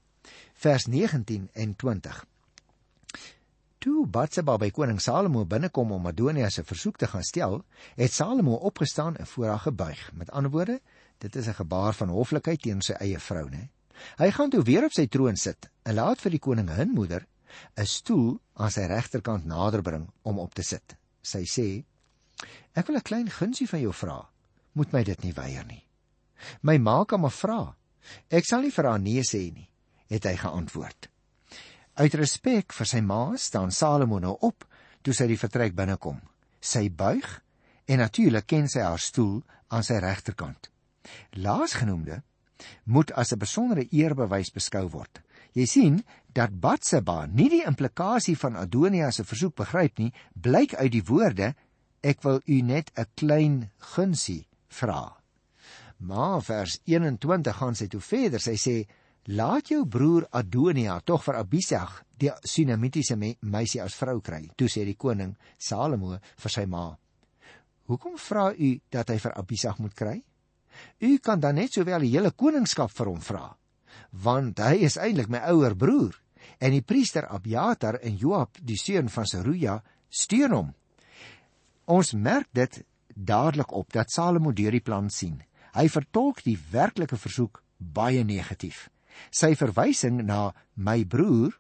Vers 0.53 0.85
19 0.85 1.49
en 1.53 1.75
20. 1.75 2.25
Toe 3.77 4.07
Batseba 4.07 4.57
by 4.57 4.69
koning 4.73 4.99
Salomo 5.01 5.45
binnekom 5.45 5.91
om 5.91 6.07
Adonia 6.09 6.49
se 6.49 6.63
versoek 6.63 6.97
te 6.97 7.07
gaan 7.07 7.23
stel, 7.23 7.59
het 7.95 8.13
Salomo 8.13 8.55
opgestaan 8.69 9.15
en 9.15 9.27
voor 9.27 9.47
haar 9.47 9.59
gebuig. 9.59 10.11
Met 10.13 10.31
ander 10.31 10.51
woorde, 10.51 10.79
dit 11.17 11.35
is 11.35 11.47
'n 11.47 11.53
gebaar 11.53 11.93
van 11.93 12.09
hoflikheid 12.09 12.61
teen 12.61 12.81
sy 12.81 12.93
eie 12.93 13.19
vrou, 13.19 13.49
né? 13.49 13.69
Hy 14.17 14.31
gaan 14.31 14.49
toe 14.49 14.63
weer 14.63 14.85
op 14.85 14.91
sy 14.91 15.07
troon 15.07 15.35
sit 15.35 15.69
en 15.83 15.93
laat 15.93 16.21
vir 16.21 16.31
die 16.31 16.39
koningin 16.39 16.89
moeder 16.89 17.25
'n 17.77 17.85
stoel 17.85 18.39
aan 18.53 18.71
sy 18.71 18.81
regterkant 18.81 19.45
naderbring 19.45 20.09
om 20.21 20.39
op 20.39 20.53
te 20.53 20.63
sit. 20.63 20.97
Sy 21.21 21.43
sê: 21.43 21.83
"Ek 22.73 22.87
wil 22.87 22.95
'n 22.95 23.01
klein 23.01 23.29
gunsie 23.29 23.69
van 23.69 23.79
jou 23.79 23.93
vra." 23.93 24.29
moet 24.77 24.93
my 24.93 25.03
dit 25.03 25.25
nie 25.25 25.33
weier 25.33 25.65
nie. 25.65 25.83
My 26.61 26.77
ma 26.77 27.01
kan 27.09 27.23
maar 27.23 27.33
vra. 27.33 27.61
Ek 28.29 28.45
sal 28.45 28.61
nie 28.63 28.73
vir 28.73 28.85
haar 28.85 29.01
nee 29.01 29.23
sê 29.25 29.47
nie, 29.53 29.67
het 30.11 30.27
hy 30.29 30.35
geantwoord. 30.37 31.09
Uit 31.97 32.13
respek 32.13 32.75
vir 32.77 32.85
sy 32.85 32.99
ma 33.01 33.33
staan 33.41 33.71
Salomo 33.73 34.19
nou 34.21 34.35
op 34.45 34.67
toe 35.01 35.15
sy 35.17 35.25
die 35.31 35.39
vertrek 35.41 35.73
binnekom. 35.73 36.19
Sy 36.61 36.91
buig 36.93 37.25
en 37.89 38.03
natuurlik 38.03 38.45
ken 38.45 38.67
sy 38.69 38.83
haar 38.85 39.01
stoel 39.01 39.39
aan 39.73 39.85
sy 39.85 39.97
regterkant. 40.03 40.69
Laasgenoemde 41.41 42.21
moet 42.85 43.11
as 43.17 43.33
'n 43.33 43.39
besondere 43.39 43.87
eerbewys 43.89 44.53
beskou 44.53 44.85
word. 44.89 45.21
Jy 45.53 45.65
sien 45.65 46.03
dat 46.33 46.59
Batseba 46.61 47.25
nie 47.25 47.49
die 47.49 47.65
implikasie 47.65 48.37
van 48.37 48.55
Adonia 48.55 49.11
se 49.11 49.23
versoek 49.23 49.55
begryp 49.55 49.97
nie, 49.97 50.13
blyk 50.35 50.75
uit 50.75 50.91
die 50.91 51.03
woorde 51.03 51.55
ek 52.03 52.21
wil 52.23 52.41
u 52.45 52.61
net 52.61 52.91
'n 52.95 53.05
klein 53.15 53.71
gunsie 53.77 54.45
vra. 54.67 55.17
Maar 55.97 56.41
vers 56.43 56.79
21 56.85 57.57
gaan 57.57 57.75
sy 57.75 57.87
toe 57.87 58.01
verder. 58.01 58.39
Sy 58.39 58.55
sê: 58.55 58.87
"Laat 59.27 59.67
jou 59.67 59.85
broer 59.85 60.27
Adonia 60.31 61.01
tog 61.03 61.23
vir 61.23 61.35
Abisag, 61.35 62.03
die 62.17 62.31
Sunamitiese 62.43 63.17
me 63.17 63.35
meisie 63.41 63.81
as 63.81 63.95
vrou 63.95 64.21
kry." 64.21 64.49
Toe 64.55 64.67
sê 64.67 64.85
die 64.85 64.95
koning 64.95 65.35
Salomo 65.57 66.17
vir 66.37 66.49
sy 66.51 66.65
ma: 66.65 66.97
"Hoekom 67.87 68.17
vra 68.17 68.53
u 68.53 68.79
dat 68.89 69.09
hy 69.09 69.17
vir 69.17 69.37
Abisag 69.37 69.79
moet 69.79 69.95
kry? 69.95 70.23
U 71.01 71.17
kan 71.19 71.39
dan 71.39 71.55
net 71.55 71.73
sowel 71.73 71.99
die 71.99 72.13
hele 72.15 72.31
koningskap 72.31 72.91
vir 72.91 73.07
hom 73.07 73.19
vra, 73.21 73.57
want 74.11 74.59
hy 74.59 74.85
is 74.85 74.97
eintlik 74.97 75.29
my 75.29 75.39
ouer 75.51 75.75
broer." 75.75 76.15
En 76.59 76.71
die 76.71 76.81
priester 76.81 77.27
Abiatar 77.27 77.99
en 78.01 78.15
Joab, 78.17 78.57
die 78.61 78.77
seun 78.77 79.09
van 79.09 79.25
Seruja, 79.25 79.83
steun 80.09 80.51
hom. 80.51 80.73
Ons 81.85 82.13
merk 82.13 82.47
dit 82.53 82.83
dadelik 83.13 83.71
op 83.71 83.91
dat 83.93 84.11
Salomo 84.11 84.51
deur 84.51 84.71
die 84.71 84.83
plan 84.83 85.09
sien. 85.09 85.43
Hy 85.73 85.87
vertolk 85.89 86.43
die 86.43 86.57
werklike 86.71 87.17
versoek 87.17 87.61
baie 87.77 88.23
negatief. 88.23 88.87
Sy 89.29 89.55
verwysing 89.55 90.23
na 90.25 90.53
my 90.73 91.05
broer 91.05 91.59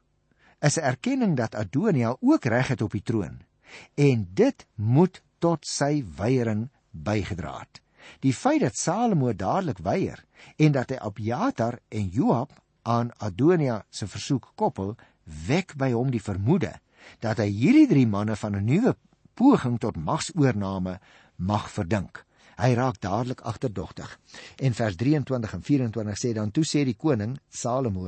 is 0.59 0.77
'n 0.77 0.83
erkenning 0.83 1.35
dat 1.35 1.55
Adonia 1.55 2.15
ook 2.19 2.45
reg 2.45 2.67
het 2.67 2.81
op 2.81 2.91
die 2.91 3.03
troon 3.03 3.41
en 3.95 4.27
dit 4.33 4.65
moet 4.75 5.21
tot 5.39 5.65
sy 5.67 6.03
weiering 6.17 6.69
bygedra 6.91 7.59
het. 7.59 7.81
Die 8.19 8.33
feit 8.33 8.61
dat 8.61 8.77
Salomo 8.77 9.33
dadelik 9.33 9.77
weier 9.83 10.23
en 10.55 10.71
dat 10.71 10.89
hy 10.89 10.97
Abiatar 10.97 11.79
en 11.89 12.07
Joab 12.07 12.53
aan 12.87 13.11
Adonia 13.17 13.85
se 13.89 14.07
versoek 14.07 14.51
koppel, 14.55 14.95
wek 15.47 15.75
by 15.75 15.91
hom 15.91 16.11
die 16.11 16.23
vermoede 16.23 16.77
dat 17.19 17.37
hy 17.37 17.49
hierdie 17.51 17.87
drie 17.87 18.07
manne 18.07 18.35
van 18.35 18.55
'n 18.55 18.65
nuwe 18.65 18.95
poging 19.33 19.77
tot 19.79 19.95
magsoorname 19.95 20.99
mag 21.35 21.69
verdink. 21.71 22.26
Hy 22.57 22.73
raak 22.73 23.01
dadelik 23.01 23.41
agterdogtig. 23.45 24.19
En 24.57 24.73
vers 24.73 24.95
23 24.95 25.53
en 25.53 25.63
24 25.63 26.17
sê 26.17 26.33
dan 26.33 26.51
toe 26.51 26.65
sê 26.65 26.83
die 26.85 26.97
koning 26.97 27.37
Salomo 27.49 28.07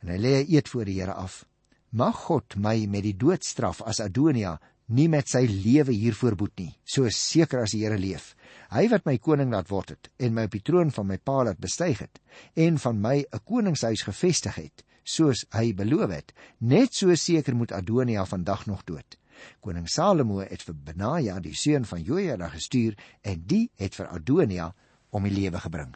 en 0.00 0.08
hy 0.08 0.18
lê 0.18 0.34
'n 0.40 0.50
eed 0.54 0.68
voor 0.68 0.84
die 0.84 1.00
Here 1.00 1.14
af. 1.14 1.44
Mag 1.90 2.16
God 2.16 2.56
my 2.56 2.86
met 2.86 3.02
die 3.02 3.16
doodstraf 3.16 3.82
as 3.82 4.00
Adonia 4.00 4.60
nie 4.86 5.08
met 5.08 5.28
sy 5.28 5.44
lewe 5.46 5.92
hiervoor 5.92 6.36
boet 6.36 6.56
nie, 6.58 6.72
so 6.84 7.08
seker 7.08 7.62
as 7.62 7.74
die 7.74 7.82
Here 7.84 7.98
leef. 7.98 8.34
Hy 8.70 8.88
wat 8.88 9.06
my 9.06 9.18
koning 9.18 9.50
laat 9.50 9.70
word 9.70 9.90
het 9.90 10.10
en 10.18 10.34
my 10.34 10.44
op 10.44 10.52
die 10.52 10.62
troon 10.62 10.90
van 10.90 11.06
my 11.06 11.18
pa 11.18 11.44
laat 11.44 11.60
bestyg 11.60 11.98
het 11.98 12.20
en 12.56 12.78
van 12.78 13.00
my 13.00 13.24
'n 13.32 13.44
koningshuis 13.44 14.02
gevestig 14.02 14.54
het, 14.54 14.84
soos 15.04 15.44
hy 15.52 15.72
beloof 15.72 16.10
het, 16.10 16.32
net 16.60 16.94
so 16.94 17.14
seker 17.14 17.54
moet 17.54 17.72
Adonia 17.72 18.24
vandag 18.24 18.66
nog 18.66 18.84
dood. 18.84 19.16
Koning 19.60 19.88
Salomo 19.88 20.40
het 20.40 20.62
vir 20.66 20.74
Benaja, 20.74 21.38
die 21.40 21.54
seun 21.56 21.84
van 21.88 22.02
Jojada, 22.04 22.50
gestuur 22.52 22.96
en 23.22 23.42
die 23.46 23.68
het 23.80 23.96
vir 23.98 24.10
Adonia 24.10 24.70
om 25.10 25.26
die 25.26 25.34
lewe 25.34 25.60
gebring. 25.60 25.94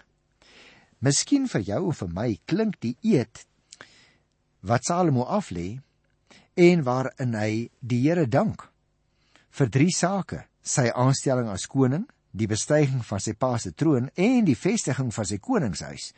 Miskien 1.04 1.48
vir 1.48 1.64
jou 1.66 1.80
of 1.90 2.00
vir 2.02 2.12
my 2.14 2.28
klink 2.46 2.78
die 2.80 2.96
eed 3.02 3.44
wat 4.64 4.86
Salomo 4.88 5.26
aflê 5.28 5.80
en 6.56 6.84
waarin 6.86 7.34
hy 7.36 7.68
die 7.80 8.00
Here 8.06 8.26
dank 8.26 8.64
vir 9.54 9.70
drie 9.70 9.92
sake: 9.92 10.44
sy 10.62 10.88
aanstelling 10.90 11.50
as 11.52 11.66
koning, 11.68 12.06
die 12.34 12.48
bestyging 12.50 13.04
van 13.06 13.22
sy 13.22 13.32
pa 13.38 13.52
se 13.62 13.70
troon 13.78 14.08
en 14.18 14.46
die 14.46 14.56
vestiging 14.58 15.12
van 15.14 15.28
sy 15.28 15.38
koningshuis. 15.38 16.08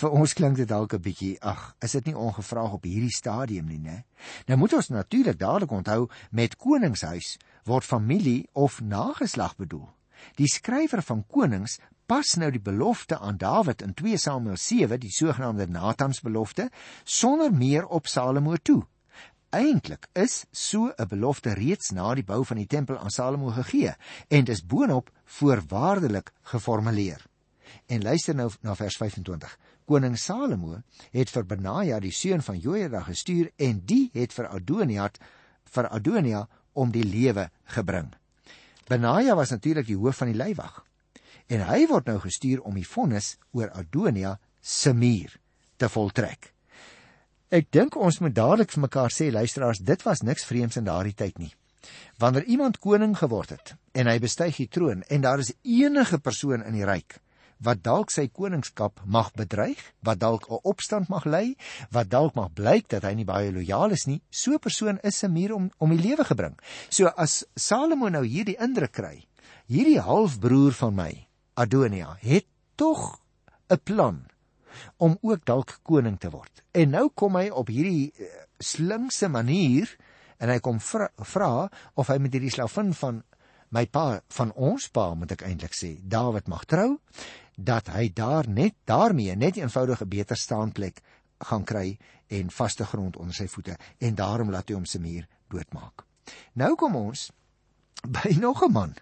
Vir 0.00 0.16
ons 0.18 0.34
klink 0.34 0.58
dit 0.58 0.68
dalk 0.68 0.94
'n 0.94 1.02
bietjie, 1.02 1.38
ag, 1.40 1.76
is 1.80 1.92
dit 1.92 2.06
nie 2.06 2.16
ongevraag 2.16 2.72
op 2.72 2.84
hierdie 2.84 3.14
stadium 3.14 3.66
nie, 3.66 3.78
né? 3.78 4.04
Nou 4.48 4.58
moet 4.58 4.72
ons 4.72 4.88
natuurlik 4.88 5.38
dadelik 5.38 5.70
onthou 5.70 6.08
met 6.30 6.56
koningshuis 6.56 7.38
word 7.64 7.84
familie 7.84 8.48
of 8.52 8.80
nageslag 8.80 9.56
bedoel. 9.56 9.88
Die 10.36 10.48
skrywer 10.48 11.02
van 11.02 11.24
Konings 11.26 11.78
pas 12.06 12.34
nou 12.36 12.50
die 12.50 12.60
belofte 12.60 13.18
aan 13.18 13.36
Dawid 13.36 13.82
in 13.82 13.94
2 13.94 14.18
Samuel 14.18 14.56
7, 14.56 14.98
die 15.00 15.12
sogenaamde 15.14 15.66
Natansbelofte, 15.66 16.70
sonder 17.04 17.52
meer 17.52 17.86
op 17.86 18.06
Salomo 18.06 18.56
toe. 18.56 18.82
Eintlik 19.50 20.06
is 20.14 20.44
so 20.52 20.92
'n 20.96 21.08
belofte 21.08 21.54
reeds 21.54 21.90
na 21.90 22.14
die 22.14 22.22
bou 22.22 22.44
van 22.44 22.56
die 22.56 22.66
tempel 22.66 22.98
aan 22.98 23.10
Salomo 23.10 23.50
gegee 23.50 23.94
en 24.28 24.44
dis 24.44 24.62
boonop 24.62 25.10
voorwaardelik 25.24 26.30
geformuleer. 26.42 27.26
En 27.86 28.02
luister 28.02 28.34
nou 28.34 28.50
na 28.60 28.74
vers 28.74 28.96
25. 28.96 29.58
Koning 29.84 30.18
Salomo 30.18 30.82
het 31.10 31.30
vir 31.30 31.44
Benaja 31.44 31.98
die 32.00 32.12
seun 32.12 32.42
van 32.42 32.58
Jojada 32.58 33.00
gestuur 33.00 33.50
en 33.56 33.82
die 33.84 34.10
het 34.12 34.32
vir 34.32 34.48
Adonia 34.48 35.10
vir 35.64 35.88
Adonia 35.88 36.48
om 36.72 36.90
die 36.90 37.04
lewe 37.04 37.50
gebring. 37.64 38.14
Benaja 38.86 39.34
was 39.34 39.50
natuurlik 39.50 39.86
die 39.86 39.98
hoof 39.98 40.16
van 40.16 40.28
die 40.28 40.38
leiwag 40.38 40.84
en 41.46 41.66
hy 41.66 41.86
word 41.86 42.06
nou 42.06 42.18
gestuur 42.20 42.62
om 42.62 42.74
die 42.74 42.86
vonnis 42.86 43.36
oor 43.50 43.70
Adonia 43.70 44.38
se 44.60 44.92
muur 44.94 45.40
te 45.76 45.88
voltrek. 45.88 46.54
Ek 47.50 47.66
dink 47.74 47.96
ons 47.98 48.20
moet 48.22 48.30
dadelik 48.30 48.70
vir 48.70 48.84
mekaar 48.84 49.10
sê 49.10 49.26
luisteraars, 49.34 49.80
dit 49.82 50.02
was 50.06 50.20
niks 50.22 50.44
vreemds 50.46 50.78
in 50.78 50.84
daardie 50.86 51.16
tyd 51.18 51.40
nie. 51.42 51.50
Wanneer 52.22 52.44
iemand 52.46 52.78
koning 52.78 53.16
geword 53.18 53.50
het 53.50 53.72
en 53.98 54.06
hy 54.06 54.20
bestyg 54.22 54.60
die 54.60 54.68
troon 54.70 55.02
en 55.10 55.24
daar 55.24 55.42
is 55.42 55.50
enige 55.66 56.20
persoon 56.22 56.62
in 56.62 56.78
die 56.78 56.86
ryk 56.86 57.18
wat 57.66 57.82
dalk 57.82 58.14
sy 58.14 58.28
koningskap 58.30 59.02
mag 59.04 59.34
bedreig, 59.36 59.82
wat 60.06 60.20
dalk 60.22 60.46
'n 60.48 60.62
opstand 60.62 61.10
mag 61.10 61.26
lei, 61.26 61.56
wat 61.90 62.08
dalk 62.08 62.34
mag 62.34 62.54
blyk 62.54 62.88
dat 62.88 63.02
hy 63.02 63.14
nie 63.14 63.26
baie 63.26 63.50
lojaal 63.52 63.90
is 63.90 64.06
nie, 64.06 64.22
so 64.30 64.52
'n 64.52 64.58
persoon 64.58 64.98
is 65.02 65.22
'n 65.24 65.32
muur 65.32 65.52
om 65.54 65.70
om 65.78 65.90
die 65.90 66.08
lewe 66.08 66.24
gebring. 66.24 66.56
So 66.88 67.06
as 67.16 67.44
Salomo 67.56 68.08
nou 68.08 68.24
hierdie 68.24 68.56
indruk 68.60 68.92
kry, 68.92 69.26
hierdie 69.66 70.00
halfbroer 70.00 70.72
van 70.72 70.94
my, 70.94 71.26
Adonia 71.56 72.16
het 72.20 72.46
tog 72.76 73.20
'n 73.68 73.80
plan 73.84 74.30
om 74.96 75.18
ook 75.20 75.44
dalk 75.44 75.78
koning 75.82 76.18
te 76.18 76.30
word. 76.30 76.62
En 76.72 76.90
nou 76.90 77.08
kom 77.14 77.36
hy 77.36 77.48
op 77.50 77.68
hierdie 77.68 78.12
uh, 78.12 78.30
slinkse 78.58 79.28
manier 79.28 79.90
en 80.40 80.48
hy 80.48 80.58
kom 80.64 80.80
vra 80.80 81.68
of 81.94 82.08
hy 82.08 82.18
met 82.18 82.32
hierdie 82.32 82.52
slavin 82.52 82.94
van 82.96 83.22
my 83.70 83.84
pa 83.86 84.20
van 84.34 84.52
ons 84.58 84.88
pa 84.90 85.12
moet 85.14 85.32
ek 85.36 85.44
eintlik 85.46 85.76
sê 85.76 85.94
Dawid 86.02 86.48
mag 86.50 86.64
trou 86.66 86.98
dat 87.54 87.90
hy 87.92 88.08
daar 88.16 88.48
net 88.48 88.74
daarmee 88.88 89.36
net 89.36 89.56
'n 89.56 89.68
eenvoudige 89.68 90.06
beter 90.06 90.36
staanplek 90.36 91.02
gaan 91.38 91.64
kry 91.64 91.98
en 92.28 92.50
vaste 92.50 92.84
grond 92.84 93.16
onder 93.16 93.34
sy 93.34 93.46
voete 93.46 93.76
en 93.98 94.14
daarom 94.14 94.50
laat 94.50 94.68
hy 94.68 94.74
hom 94.74 94.84
se 94.84 94.98
muur 94.98 95.26
doodmaak. 95.48 96.04
Nou 96.54 96.74
kom 96.74 96.96
ons 96.96 97.30
by 98.16 98.36
nog 98.38 98.64
'n 98.64 98.72
man 98.72 98.94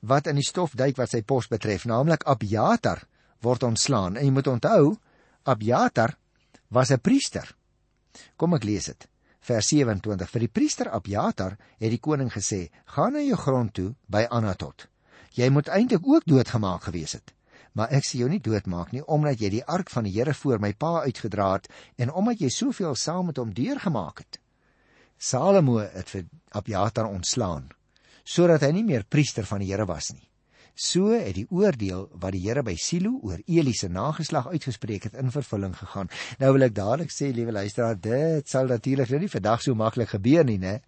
wat 0.00 0.26
in 0.26 0.34
die 0.34 0.46
stof 0.46 0.74
duik 0.74 0.96
wat 0.96 1.10
sy 1.10 1.22
pos 1.22 1.46
betref, 1.48 1.84
naamlik 1.84 2.24
Abiatar 2.26 3.04
word 3.42 3.62
ontslaan. 3.62 4.16
En 4.16 4.24
jy 4.24 4.32
moet 4.32 4.46
onthou, 4.46 4.96
Abiatar 5.42 6.16
was 6.68 6.90
'n 6.90 7.00
priester. 7.00 7.56
Kom 8.36 8.54
ek 8.54 8.64
lees 8.64 8.84
dit. 8.84 9.08
Vers 9.40 9.68
27: 9.68 10.30
Vir 10.30 10.40
die 10.40 10.48
priester 10.48 10.90
Abiatar 10.90 11.56
het 11.78 11.90
die 11.90 11.98
koning 11.98 12.30
gesê: 12.30 12.70
"Gaan 12.94 13.12
na 13.12 13.20
jou 13.20 13.36
grond 13.36 13.74
toe 13.74 13.94
by 14.06 14.26
Anatot. 14.30 14.88
Jy 15.34 15.48
moet 15.50 15.68
eintlik 15.68 16.06
ook 16.06 16.24
doodgemaak 16.24 16.82
gewees 16.82 17.12
het, 17.12 17.34
maar 17.72 17.90
ek 17.90 18.04
sê 18.04 18.18
jou 18.18 18.28
nie 18.28 18.40
doodmaak 18.40 18.92
nie 18.92 19.04
omdat 19.04 19.40
jy 19.40 19.50
die 19.50 19.64
ark 19.64 19.90
van 19.90 20.04
die 20.04 20.12
Here 20.12 20.34
voor 20.34 20.60
my 20.60 20.72
pa 20.72 21.02
uitgedra 21.02 21.52
het 21.52 21.68
en 21.96 22.12
omdat 22.12 22.40
jy 22.40 22.48
soveel 22.48 22.94
saam 22.94 23.26
met 23.26 23.36
hom 23.36 23.52
deurgemaak 23.52 24.18
het." 24.18 24.38
Salomo 25.18 25.78
het 25.78 26.10
vir 26.10 26.24
Abiatar 26.50 27.06
ontslaan 27.06 27.70
sodat 28.24 28.62
hy 28.62 28.70
nie 28.70 28.84
meer 28.84 29.04
priester 29.04 29.44
van 29.44 29.58
die 29.58 29.72
Here 29.72 29.86
was 29.86 30.12
nie. 30.12 30.31
So 30.74 31.12
het 31.12 31.34
die 31.36 31.46
oordeel 31.52 32.06
wat 32.16 32.32
die 32.32 32.40
Here 32.46 32.62
by 32.64 32.72
Silo 32.80 33.18
oor 33.22 33.42
Eli 33.44 33.74
se 33.76 33.90
nageslag 33.92 34.48
uitgespreek 34.48 35.04
het 35.04 35.18
in 35.20 35.30
vervulling 35.30 35.74
gegaan. 35.76 36.08
Nou 36.40 36.52
wil 36.56 36.64
ek 36.64 36.74
dadelik 36.74 37.12
sê, 37.12 37.28
liewe 37.34 37.52
luisteraar, 37.52 37.98
dit 38.00 38.48
sal 38.48 38.72
natuurlik 38.72 39.12
nou 39.12 39.20
nie 39.20 39.32
vandag 39.32 39.62
so 39.62 39.76
maklik 39.76 40.14
gebeur 40.14 40.46
nie, 40.48 40.58
né? 40.62 40.78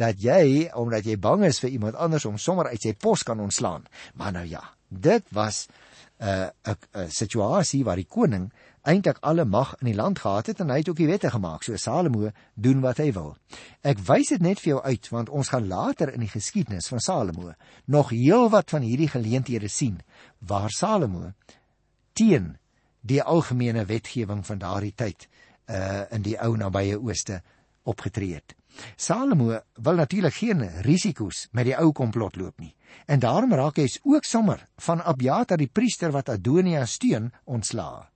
Dat 0.00 0.22
jy 0.22 0.70
omdat 0.80 1.04
jy 1.04 1.18
bang 1.20 1.44
is 1.44 1.60
vir 1.60 1.76
iemand 1.76 2.00
anders 2.00 2.24
om 2.24 2.40
sommer 2.40 2.72
uit 2.72 2.80
sy 2.80 2.94
pos 2.96 3.22
kan 3.22 3.40
ontslaan. 3.40 3.84
Maar 4.16 4.32
nou 4.32 4.46
ja, 4.48 4.64
dit 4.88 5.24
was 5.30 5.66
'n 6.20 6.24
uh, 6.24 6.74
'n 7.04 7.10
situasie 7.10 7.84
waar 7.84 7.96
die 7.96 8.08
koning 8.08 8.52
eintlik 8.84 9.18
alle 9.24 9.44
mag 9.48 9.74
in 9.80 9.88
die 9.88 9.96
land 9.96 10.18
gehad 10.20 10.50
het 10.50 10.60
en 10.60 10.70
hy 10.72 10.82
het 10.82 10.88
ook 10.92 11.00
die 11.00 11.08
wette 11.08 11.30
gemaak 11.32 11.64
so 11.64 11.76
Salomo 11.80 12.30
doen 12.54 12.82
wat 12.84 13.00
hy 13.00 13.10
wil. 13.16 13.32
Ek 13.80 14.02
wys 14.04 14.34
dit 14.34 14.44
net 14.44 14.60
vir 14.60 14.74
jou 14.74 14.82
uit 14.84 15.08
want 15.12 15.32
ons 15.32 15.52
gaan 15.54 15.68
later 15.68 16.12
in 16.12 16.24
die 16.26 16.32
geskiedenis 16.32 16.90
van 16.92 17.00
Salomo 17.00 17.54
nog 17.88 18.12
heelwat 18.12 18.74
van 18.76 18.84
hierdie 18.84 19.08
geleenthede 19.08 19.72
sien 19.72 20.02
waar 20.38 20.70
Salomo 20.70 21.32
teen 22.12 22.54
die 23.00 23.22
algemene 23.22 23.86
wetgewing 23.88 24.44
van 24.44 24.60
daardie 24.60 24.94
tyd 24.94 25.28
uh 25.72 26.04
in 26.12 26.22
die 26.22 26.36
ou 26.36 26.52
nabye 26.56 27.00
ooste 27.00 27.40
opgetree 27.88 28.36
het. 28.36 28.54
Salomo 28.96 29.60
wil 29.80 29.94
natuurlik 29.96 30.34
geen 30.34 30.60
risiko's 30.84 31.48
met 31.52 31.70
die 31.70 31.76
ou 31.78 31.92
komplot 31.92 32.36
loop 32.36 32.60
nie. 32.60 32.74
En 33.06 33.20
daarom 33.20 33.52
raak 33.54 33.80
hy 33.80 33.88
ook 34.04 34.24
sommer 34.28 34.66
van 34.76 35.02
Abiatar 35.02 35.56
die 35.56 35.72
priester 35.72 36.12
wat 36.12 36.28
Adonia 36.28 36.84
steun 36.86 37.32
ontslaa 37.44 38.10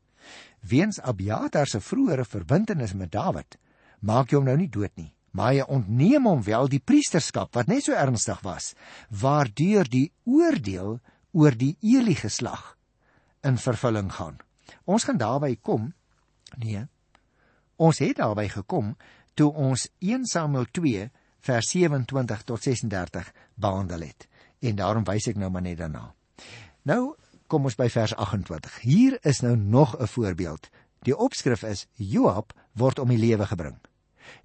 weens 0.60 1.00
Abiatar 1.00 1.66
se 1.66 1.80
vroeëre 1.80 2.24
verbintenis 2.24 2.94
met 2.94 3.12
Dawid, 3.12 3.58
maak 4.00 4.30
jy 4.30 4.38
hom 4.38 4.48
nou 4.48 4.56
nie 4.56 4.70
dood 4.70 4.94
nie, 4.96 5.12
maar 5.30 5.54
jy 5.54 5.66
ontneem 5.68 6.26
hom 6.26 6.42
wel 6.42 6.68
die 6.68 6.82
priesterskap 6.82 7.54
wat 7.54 7.68
net 7.68 7.84
so 7.86 7.94
ernstig 7.94 8.40
was, 8.46 8.74
waardeur 9.10 9.88
die 9.88 10.10
oordeel 10.24 10.98
oor 11.32 11.54
die 11.54 11.76
Eli 11.82 12.16
geslag 12.18 12.74
in 13.46 13.58
vervulling 13.60 14.10
gaan. 14.12 14.38
Ons 14.84 15.04
gaan 15.04 15.20
daarby 15.20 15.54
kom. 15.62 15.92
Nee. 16.56 16.86
Ons 17.76 18.00
het 18.02 18.18
daarby 18.18 18.48
gekom 18.50 18.96
toe 19.38 19.52
ons 19.54 19.86
1 20.02 20.26
Samuel 20.26 20.66
2 20.74 21.08
vers 21.46 21.70
27 21.70 22.42
tot 22.42 22.62
36 22.62 23.30
behandel 23.54 24.08
het. 24.08 24.26
En 24.60 24.76
daarom 24.76 25.06
wys 25.06 25.28
ek 25.30 25.38
nou 25.38 25.50
maar 25.54 25.62
net 25.62 25.78
daarna. 25.78 26.08
Nou 26.82 27.14
kom 27.48 27.64
ons 27.64 27.76
by 27.80 27.88
vers 27.88 28.12
28. 28.14 28.80
Hier 28.84 29.18
is 29.26 29.40
nou 29.40 29.56
nog 29.56 29.96
'n 29.96 30.06
voorbeeld. 30.06 30.68
Die 31.02 31.16
opskrif 31.16 31.62
is 31.62 31.86
Joab 31.94 32.52
word 32.74 32.98
om 32.98 33.08
die 33.08 33.18
lewe 33.18 33.46
gebring. 33.46 33.78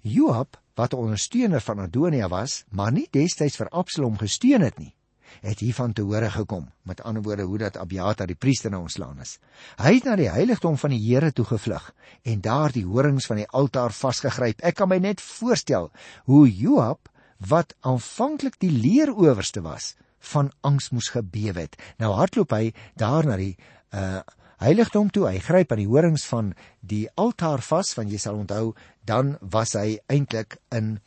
Joab, 0.00 0.56
wat 0.74 0.92
'n 0.92 0.96
ondersteuner 0.96 1.60
van 1.60 1.80
Adonia 1.80 2.28
was, 2.28 2.64
maar 2.70 2.92
nie 2.92 3.08
destyds 3.10 3.56
vir 3.56 3.68
Absalom 3.68 4.18
gesteun 4.18 4.60
het 4.60 4.78
nie, 4.78 4.94
het 5.40 5.58
hiervan 5.58 5.92
te 5.92 6.02
hore 6.02 6.30
gekom. 6.30 6.70
Met 6.82 7.02
ander 7.02 7.22
woorde, 7.22 7.42
hoe 7.42 7.58
dat 7.58 7.76
Abiatar 7.76 8.26
die 8.26 8.36
priester 8.36 8.70
nou 8.70 8.82
ontslaan 8.82 9.20
is. 9.20 9.38
Hy 9.76 9.94
het 9.94 10.04
na 10.04 10.16
die 10.16 10.30
heiligdom 10.30 10.78
van 10.78 10.90
die 10.90 11.14
Here 11.14 11.32
toe 11.32 11.44
gevlug 11.44 11.94
en 12.22 12.40
daar 12.40 12.72
die 12.72 12.84
horings 12.84 13.26
van 13.26 13.36
die 13.36 13.48
altaar 13.48 13.92
vasgegryp. 13.92 14.60
Ek 14.62 14.74
kan 14.74 14.88
my 14.88 14.98
net 14.98 15.20
voorstel 15.20 15.90
hoe 16.24 16.56
Joab, 16.56 17.08
wat 17.38 17.74
aanvanklik 17.80 18.58
die 18.58 18.70
leeroowerste 18.70 19.60
was, 19.60 19.94
van 20.32 20.52
angs 20.60 20.90
moes 20.90 21.10
gebewe 21.14 21.66
het. 21.66 21.76
Nou 21.98 22.12
hardloop 22.14 22.50
hy 22.56 22.72
daar 22.96 23.26
na 23.26 23.36
die 23.36 23.56
uh 23.90 24.22
heiligdom 24.64 25.10
toe. 25.10 25.26
Hy 25.28 25.40
gryp 25.42 25.72
aan 25.74 25.82
die 25.82 25.90
horings 25.90 26.24
van 26.30 26.52
die 26.80 27.04
altaar 27.20 27.62
vas, 27.64 27.92
want 27.98 28.12
jy 28.12 28.20
sal 28.22 28.38
onthou, 28.40 28.72
dan 29.04 29.34
was 29.52 29.74
hy 29.76 29.98
eintlik 30.12 30.56
in 30.72 30.94
'n 30.94 31.00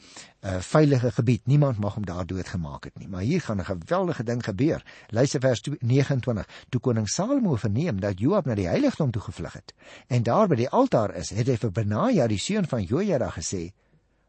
uh, 0.45 0.59
veilige 0.61 1.11
gebied. 1.11 1.47
Niemand 1.47 1.79
mag 1.79 1.95
hom 1.95 2.05
daar 2.05 2.25
doodgemaak 2.25 2.83
het 2.83 2.99
nie. 2.99 3.07
Maar 3.07 3.21
hier 3.21 3.41
gaan 3.41 3.59
'n 3.59 3.65
geweldige 3.65 4.23
ding 4.23 4.43
gebeur. 4.43 4.83
Luister 5.09 5.39
vers 5.39 5.61
29. 5.79 6.47
Toe 6.69 6.81
koning 6.81 7.07
Salomo 7.09 7.55
verneem 7.55 7.99
dat 7.99 8.19
Joab 8.19 8.45
na 8.45 8.55
die 8.55 8.67
heiligdom 8.67 9.11
toe 9.11 9.21
gevlug 9.21 9.53
het 9.53 9.73
en 10.07 10.23
daar 10.23 10.47
by 10.47 10.55
die 10.55 10.69
altaar 10.69 11.15
is, 11.15 11.29
het 11.29 11.47
hy 11.47 11.57
vir 11.57 11.71
Benaja, 11.71 12.27
die 12.27 12.39
seun 12.39 12.67
van 12.67 12.83
Jojada 12.83 13.29
gesê: 13.29 13.73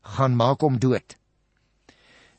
"Gaan 0.00 0.36
maak 0.36 0.60
hom 0.60 0.78
dood." 0.78 1.16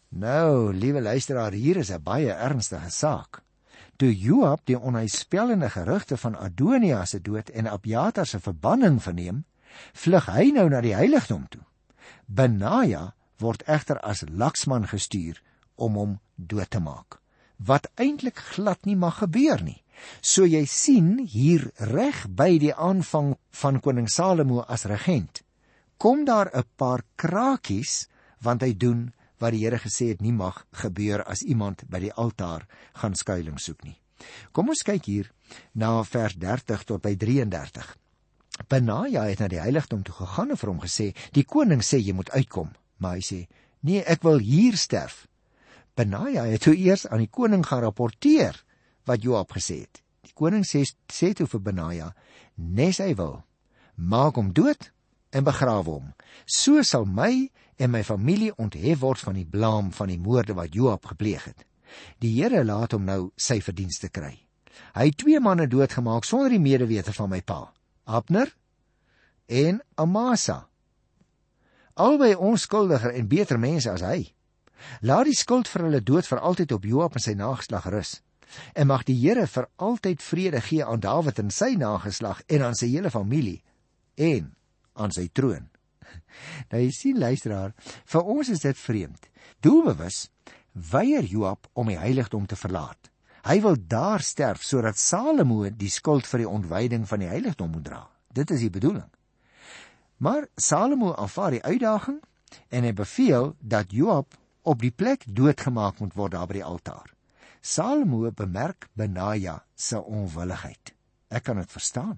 Nou, 0.10 0.74
liewe 0.74 1.02
luisteraar, 1.02 1.52
hier 1.52 1.78
is 1.78 1.92
'n 1.92 2.02
baie 2.04 2.32
ernstige 2.32 2.90
saak. 2.90 3.44
Toe 3.96 4.20
Joab 4.20 4.66
die 4.66 4.80
onheilspellende 4.80 5.70
gerugte 5.70 6.18
van 6.18 6.36
Adonia 6.36 7.06
se 7.06 7.22
dood 7.22 7.50
en 7.50 7.68
Abiatar 7.68 8.26
se 8.26 8.40
verbanning 8.40 9.04
verneem, 9.04 9.46
vlug 9.94 10.26
hy 10.26 10.52
nou 10.52 10.70
na 10.70 10.82
die 10.82 10.96
heiligdom 10.96 11.48
toe. 11.50 11.62
Benaja 12.26 13.14
word 13.38 13.62
egter 13.68 14.00
as 14.00 14.24
laksman 14.30 14.88
gestuur 14.88 15.42
om 15.76 15.94
hom 15.94 16.20
dood 16.36 16.70
te 16.70 16.80
maak, 16.80 17.22
wat 17.58 17.92
eintlik 17.96 18.38
glad 18.38 18.86
nie 18.86 18.96
mag 18.96 19.18
gebeur 19.18 19.64
nie. 19.64 19.84
So 20.22 20.46
jy 20.46 20.66
sien 20.66 21.18
hier 21.20 21.72
reg 21.76 22.28
by 22.28 22.58
die 22.58 22.74
aanvang 22.74 23.36
van 23.52 23.80
koning 23.80 24.10
Salomo 24.10 24.62
as 24.62 24.86
regent, 24.86 25.44
kom 25.98 26.26
daar 26.26 26.50
'n 26.54 26.64
paar 26.76 27.04
krakies 27.16 28.08
want 28.42 28.62
hy 28.62 28.74
doen 28.74 29.14
wat 29.40 29.56
die 29.56 29.64
Here 29.64 29.80
gesê 29.80 30.12
het 30.12 30.22
nie 30.22 30.34
mag 30.36 30.66
gebeur 30.84 31.24
as 31.24 31.42
iemand 31.42 31.86
by 31.90 32.00
die 32.04 32.14
altaar 32.14 32.68
gaan 33.02 33.16
skuilings 33.16 33.66
soek 33.70 33.84
nie. 33.84 33.98
Kom 34.52 34.70
ons 34.70 34.84
kyk 34.84 35.06
hier 35.08 35.32
na 35.74 36.04
vers 36.04 36.36
30 36.36 36.84
tot 36.88 37.02
by 37.04 37.16
33. 37.16 37.96
Benaja 38.68 39.24
het 39.30 39.40
na 39.40 39.48
die 39.48 39.62
heiligdom 39.62 40.04
toe 40.04 40.16
gegaan 40.18 40.52
en 40.52 40.60
vir 40.60 40.70
hom 40.70 40.82
gesê: 40.84 41.16
"Die 41.32 41.46
koning 41.46 41.82
sê 41.82 42.00
jy 42.00 42.14
moet 42.14 42.32
uitkom." 42.32 42.74
Maar 42.98 43.16
hy 43.16 43.24
sê: 43.24 43.48
"Nee, 43.82 44.04
ek 44.04 44.24
wil 44.24 44.38
hier 44.38 44.78
sterf." 44.78 45.28
Benaja 45.96 46.44
het 46.46 46.62
toe 46.62 46.76
eers 46.76 47.08
aan 47.08 47.24
die 47.24 47.32
koning 47.32 47.66
gaan 47.66 47.84
rapporteer 47.84 48.64
wat 49.06 49.24
Joab 49.24 49.52
gesê 49.52 49.80
het. 49.82 50.04
Die 50.22 50.34
koning 50.34 50.64
sê 50.64 50.84
sê 51.08 51.34
toe 51.34 51.48
vir 51.48 51.60
Benaja: 51.60 52.14
"Nes 52.56 52.98
hy 52.98 53.16
wil, 53.16 53.44
maak 53.96 54.36
hom 54.36 54.54
dood 54.54 54.92
en 55.30 55.44
begrawe 55.44 55.86
hom. 55.86 56.14
So 56.46 56.82
sal 56.84 57.06
my 57.06 57.50
en 57.80 57.92
my 57.94 58.04
familie 58.04 58.52
onthef 58.60 59.00
word 59.00 59.24
van 59.24 59.38
die 59.40 59.48
blaam 59.48 59.92
van 59.96 60.12
die 60.12 60.20
moorde 60.20 60.56
wat 60.58 60.76
Joab 60.76 61.06
gepleeg 61.14 61.46
het. 61.48 61.66
Die 62.20 62.36
Here 62.36 62.64
laat 62.66 62.94
hom 62.94 63.06
nou 63.08 63.32
sy 63.40 63.62
verdienste 63.64 64.12
kry. 64.14 64.36
Hy 64.96 65.06
het 65.10 65.18
twee 65.20 65.40
manne 65.40 65.68
doodgemaak 65.68 66.28
sonder 66.28 66.54
die 66.54 66.62
medewete 66.62 67.14
van 67.16 67.32
my 67.32 67.42
pa, 67.42 67.72
Abner 68.06 68.52
en 69.48 69.80
Amasa. 69.96 70.66
Albei 72.00 72.36
onskuldiger 72.36 73.16
en 73.16 73.28
beter 73.28 73.60
mense 73.60 73.92
as 73.92 74.04
hy. 74.06 74.30
Laat 75.04 75.28
die 75.28 75.36
skuld 75.36 75.68
vir 75.68 75.88
hulle 75.88 76.04
dood 76.04 76.28
vir 76.28 76.40
altyd 76.40 76.76
op 76.76 76.86
Joab 76.88 77.18
en 77.18 77.24
sy 77.24 77.36
nageslag 77.36 77.90
rus. 77.92 78.20
En 78.74 78.88
mag 78.90 79.04
die 79.06 79.18
Here 79.20 79.48
vir 79.48 79.68
altyd 79.78 80.24
vrede 80.24 80.62
gee 80.66 80.86
aan 80.86 81.04
Dawid 81.04 81.40
en 81.40 81.52
sy 81.54 81.76
nageslag 81.78 82.42
en 82.48 82.64
aan 82.70 82.78
sy 82.78 82.92
hele 82.94 83.12
familie 83.14 83.60
en 84.16 84.54
aan 85.00 85.14
sy 85.16 85.28
troon. 85.34 85.68
Nou 86.72 86.82
jy 86.82 86.92
sien 86.96 87.20
luisteraar, 87.20 87.74
vir 88.06 88.34
ons 88.36 88.50
is 88.50 88.64
dit 88.64 88.78
vreemd. 88.78 89.30
Doelbewus 89.66 90.30
weier 90.92 91.26
Joab 91.26 91.68
om 91.74 91.90
die 91.90 92.00
heiligdom 92.00 92.46
te 92.48 92.56
verlaat. 92.60 93.10
Hy 93.48 93.60
wil 93.64 93.78
daar 93.88 94.22
sterf 94.22 94.64
sodat 94.64 95.00
Salomo 95.00 95.64
die 95.70 95.90
skuld 95.90 96.28
vir 96.28 96.44
die 96.44 96.50
ontwyding 96.50 97.08
van 97.08 97.24
die 97.24 97.32
heiligdom 97.32 97.72
moet 97.72 97.88
dra. 97.88 98.04
Dit 98.30 98.52
is 98.52 98.62
die 98.66 98.74
bedoeling. 98.74 99.08
Maar 100.20 100.50
Salomo 100.60 101.14
aanvaar 101.16 101.56
die 101.56 101.64
uitdaging 101.64 102.20
en 102.70 102.84
hy 102.84 102.94
beveel 102.94 103.54
dat 103.60 103.96
Joab 103.96 104.36
op 104.68 104.82
die 104.84 104.92
plek 104.92 105.24
doodgemaak 105.26 106.02
moet 106.04 106.16
word 106.20 106.36
daar 106.36 106.48
by 106.50 106.60
die 106.60 106.68
altaar. 106.68 107.14
Salomo 107.62 108.30
bemerk 108.32 108.90
Benaja 108.96 109.60
se 109.76 110.00
onwilligheid. 110.00 110.94
Ek 111.30 111.44
kan 111.48 111.60
dit 111.60 111.72
verstaan. 111.72 112.18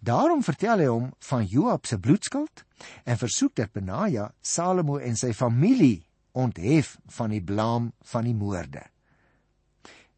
Daarom 0.00 0.42
vertel 0.42 0.78
hy 0.78 0.86
hom 0.86 1.10
van 1.18 1.44
Joab 1.46 1.86
se 1.86 1.98
bloedskuld 1.98 2.64
en 3.04 3.18
versoek 3.18 3.54
dat 3.54 3.72
Benaja 3.72 4.30
Salomo 4.40 4.96
en 4.98 5.16
sy 5.16 5.32
familie 5.32 6.06
onthef 6.32 6.96
van 7.06 7.30
die 7.30 7.42
blaam 7.42 7.92
van 8.12 8.24
die 8.24 8.34
moorde. 8.34 8.82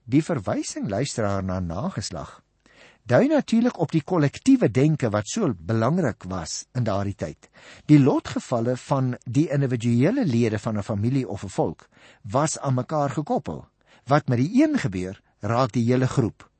Die 0.05 0.23
verwysing 0.23 0.89
luisteraar 0.89 1.45
na 1.45 1.61
nageslag 1.61 2.43
dui 3.03 3.27
natuurlik 3.27 3.79
op 3.83 3.91
die 3.91 4.03
kollektiewe 4.07 4.71
denke 4.71 5.11
wat 5.11 5.27
so 5.27 5.51
belangrik 5.59 6.23
was 6.31 6.67
in 6.79 6.85
daardie 6.87 7.17
tyd. 7.19 7.49
Die 7.91 7.99
lotgevalle 7.99 8.77
van 8.77 9.17
die 9.25 9.49
individuele 9.51 10.25
lede 10.25 10.59
van 10.59 10.79
'n 10.79 10.83
familie 10.83 11.29
of 11.29 11.45
'n 11.45 11.49
volk 11.49 11.89
was 12.23 12.59
aan 12.59 12.75
mekaar 12.75 13.11
gekoppel. 13.11 13.67
Wat 14.07 14.29
met 14.29 14.39
die 14.39 14.63
een 14.63 14.79
gebeur, 14.79 15.21
raak 15.41 15.73
die 15.73 15.85
hele 15.85 16.07
groep. 16.07 16.51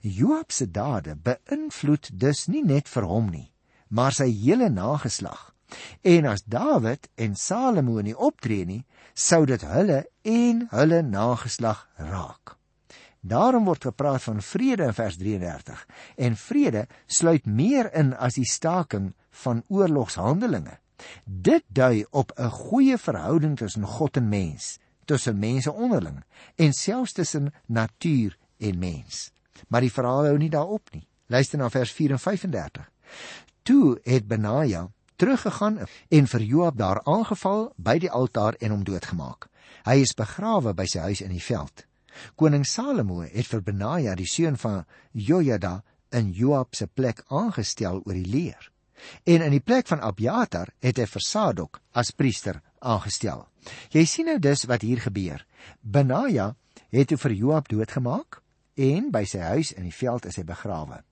Joab 0.00 0.52
se 0.52 0.70
dade 0.70 1.16
beïnvloed 1.16 2.10
dus 2.12 2.46
nie 2.46 2.64
net 2.64 2.88
vir 2.88 3.06
hom 3.08 3.30
nie, 3.30 3.52
maar 3.88 4.12
sy 4.12 4.28
hele 4.30 4.68
nageslag. 4.70 5.52
En 6.02 6.26
as 6.30 6.44
Dawid 6.46 7.08
en 7.14 7.34
Salomo 7.34 8.00
nie 8.00 8.14
optree 8.14 8.66
nie, 8.66 8.84
sou 9.14 9.44
dit 9.46 9.62
hulle 9.66 10.04
en 10.22 10.66
hulle 10.70 11.02
nageslag 11.02 11.88
raak. 11.98 12.54
Daarom 13.26 13.64
word 13.66 13.88
gepraat 13.88 14.22
van 14.22 14.42
vrede 14.42 14.86
in 14.86 14.94
vers 14.94 15.16
33 15.18 15.86
en 16.16 16.36
vrede 16.38 16.86
sluit 17.06 17.46
meer 17.46 17.90
in 17.92 18.12
as 18.14 18.38
die 18.38 18.46
staking 18.46 19.14
van 19.42 19.64
oorlogshandelinge. 19.66 20.78
Dit 21.24 21.64
dui 21.68 22.04
op 22.10 22.32
'n 22.38 22.50
goeie 22.50 22.98
verhouding 22.98 23.56
tussen 23.56 23.86
God 23.86 24.16
en 24.16 24.28
mens, 24.28 24.78
tussen 25.04 25.38
mense 25.38 25.72
onderling 25.72 26.24
en 26.54 26.72
selfs 26.72 27.12
tussen 27.12 27.52
natuur 27.66 28.38
en 28.58 28.78
mens. 28.78 29.32
Maar 29.68 29.86
die 29.86 29.92
verhaal 29.92 30.30
hou 30.30 30.36
nie 30.38 30.50
daarop 30.50 30.92
nie. 30.92 31.06
Luister 31.26 31.58
na 31.58 31.70
vers 31.70 31.92
4 31.92 32.16
en 32.16 32.22
35. 32.22 32.90
Toe 33.62 33.98
het 34.04 34.28
Benaja 34.28 34.86
teruggegaan 35.16 35.78
en 36.08 36.26
vir 36.26 36.42
Joab 36.42 36.76
daar 36.78 37.00
aangeval 37.04 37.72
by 37.76 37.98
die 37.98 38.10
altaar 38.10 38.54
en 38.60 38.70
hom 38.70 38.84
doodgemaak. 38.84 39.48
Hy 39.86 40.00
is 40.04 40.14
begrawe 40.14 40.74
by 40.74 40.86
sy 40.86 41.02
huis 41.08 41.22
in 41.24 41.34
die 41.34 41.42
veld. 41.42 41.86
Koning 42.36 42.64
Salomo 42.66 43.22
het 43.24 43.48
vir 43.50 43.62
Benaja 43.64 44.14
die 44.16 44.28
seun 44.28 44.56
van 44.60 44.84
Jojada 45.12 45.82
in 46.16 46.30
Joab 46.32 46.76
se 46.76 46.86
plek 46.86 47.24
aangestel 47.28 48.00
oor 48.04 48.16
die 48.16 48.28
leer. 48.28 48.70
En 49.28 49.42
in 49.44 49.52
die 49.52 49.60
plek 49.60 49.88
van 49.90 50.00
Abiatar 50.00 50.72
het 50.80 50.98
hy 50.98 51.06
vir 51.10 51.24
Sadok 51.24 51.80
as 51.92 52.14
priester 52.16 52.62
aangestel. 52.80 53.44
Jy 53.92 54.04
sien 54.08 54.30
nou 54.30 54.38
dus 54.40 54.64
wat 54.70 54.86
hier 54.86 55.02
gebeur. 55.04 55.44
Benaja 55.82 56.54
het 56.94 57.10
toe 57.10 57.18
vir 57.20 57.34
Joab 57.36 57.68
doodgemaak 57.68 58.40
en 58.76 59.10
by 59.10 59.24
sy 59.24 59.40
huis 59.52 59.72
in 59.72 59.88
die 59.88 59.94
veld 59.94 60.26
is 60.28 60.36
hy 60.36 60.44
begrawe. 60.44 61.02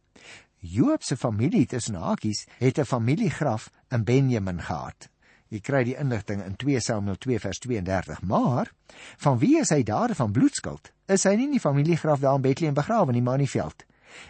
Joab 0.64 1.03
se 1.05 1.16
familie 1.16 1.66
tussen 1.68 1.96
hakies 2.00 2.46
het 2.61 2.79
'n 2.79 2.85
familiegraf 2.85 3.70
in 3.90 4.05
Benjamin 4.05 4.61
gehad. 4.61 5.09
Jy 5.48 5.61
kry 5.61 5.85
die 5.85 5.96
inligting 5.96 6.42
in 6.42 6.57
2 6.57 6.81
Samuel 6.81 7.16
2 7.16 7.38
vers 7.38 7.59
32, 7.59 8.22
maar 8.22 8.72
van 9.16 9.38
wie 9.38 9.59
is 9.61 9.70
hy 9.70 9.83
daar 9.83 10.14
van 10.14 10.33
bloedskuld? 10.33 10.92
Is 11.07 11.24
hy 11.24 11.35
nie 11.37 11.44
in 11.44 11.50
die 11.50 11.61
familiegraf 11.61 12.20
daar 12.20 12.35
in 12.37 12.42
Bethlehem 12.42 12.74
begrawe 12.74 13.12
nie, 13.12 13.22
maar 13.22 13.35
in 13.35 13.46
die 13.46 13.50
veld? 13.61 13.85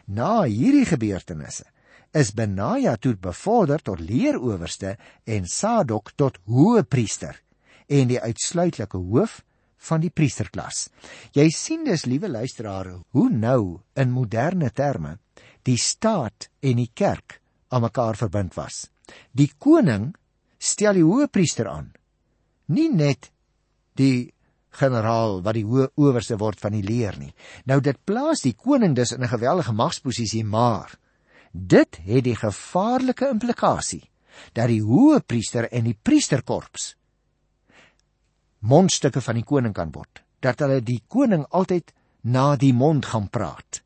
Na 0.06 0.42
hierdie 0.42 0.84
gebeurtenisse 0.84 1.64
is 2.14 2.32
Benaja 2.32 2.96
toe 2.96 3.16
bevorder 3.16 3.82
tot 3.82 4.00
leeroowerste 4.00 4.96
en 5.24 5.46
Sadok 5.46 6.12
tot 6.14 6.38
hoëpriester 6.46 7.40
en 7.86 8.08
die 8.08 8.20
uitsluitlike 8.20 8.96
hoof 8.96 9.42
van 9.84 10.00
die 10.00 10.10
priesterklas. 10.10 10.88
Jy 11.36 11.48
sien 11.52 11.84
dus, 11.84 12.06
liewe 12.08 12.28
luisteraar, 12.28 12.90
hoe 13.14 13.28
nou 13.30 13.80
in 14.00 14.12
moderne 14.14 14.70
terme 14.70 15.18
die 15.64 15.78
staat 15.80 16.48
en 16.60 16.80
die 16.80 16.90
kerk 16.92 17.40
aan 17.68 17.84
mekaar 17.86 18.16
verbind 18.16 18.54
was. 18.56 18.88
Die 19.32 19.50
koning 19.58 20.12
stel 20.58 20.96
die 20.98 21.04
hoëpriester 21.04 21.68
aan. 21.68 21.92
Nie 22.72 22.88
net 22.92 23.30
die 23.98 24.32
generaal 24.74 25.40
wat 25.44 25.56
die 25.56 25.66
hoë 25.68 25.90
owerste 26.00 26.38
word 26.40 26.60
van 26.60 26.74
die 26.74 26.84
leer 26.84 27.16
nie. 27.20 27.32
Nou 27.68 27.80
dit 27.84 27.98
plaas 28.06 28.42
die 28.42 28.56
koning 28.58 28.96
dus 28.96 29.12
in 29.12 29.22
'n 29.22 29.28
geweldige 29.28 29.72
magsposisie, 29.72 30.44
maar 30.44 30.98
dit 31.52 31.96
het 32.04 32.24
die 32.24 32.36
gevaarlike 32.36 33.28
implikasie 33.30 34.10
dat 34.52 34.68
die 34.68 34.82
hoëpriester 34.82 35.70
en 35.70 35.84
die 35.84 35.98
priesterkorps 36.02 36.96
mondstukke 38.64 39.20
van 39.24 39.38
die 39.38 39.46
koning 39.46 39.74
kan 39.76 39.92
word. 39.92 40.22
Dat 40.40 40.60
hulle 40.64 40.80
die 40.84 41.02
koning 41.08 41.44
altyd 41.50 41.92
na 42.24 42.54
die 42.56 42.72
mond 42.72 43.06
gaan 43.12 43.28
praat. 43.28 43.80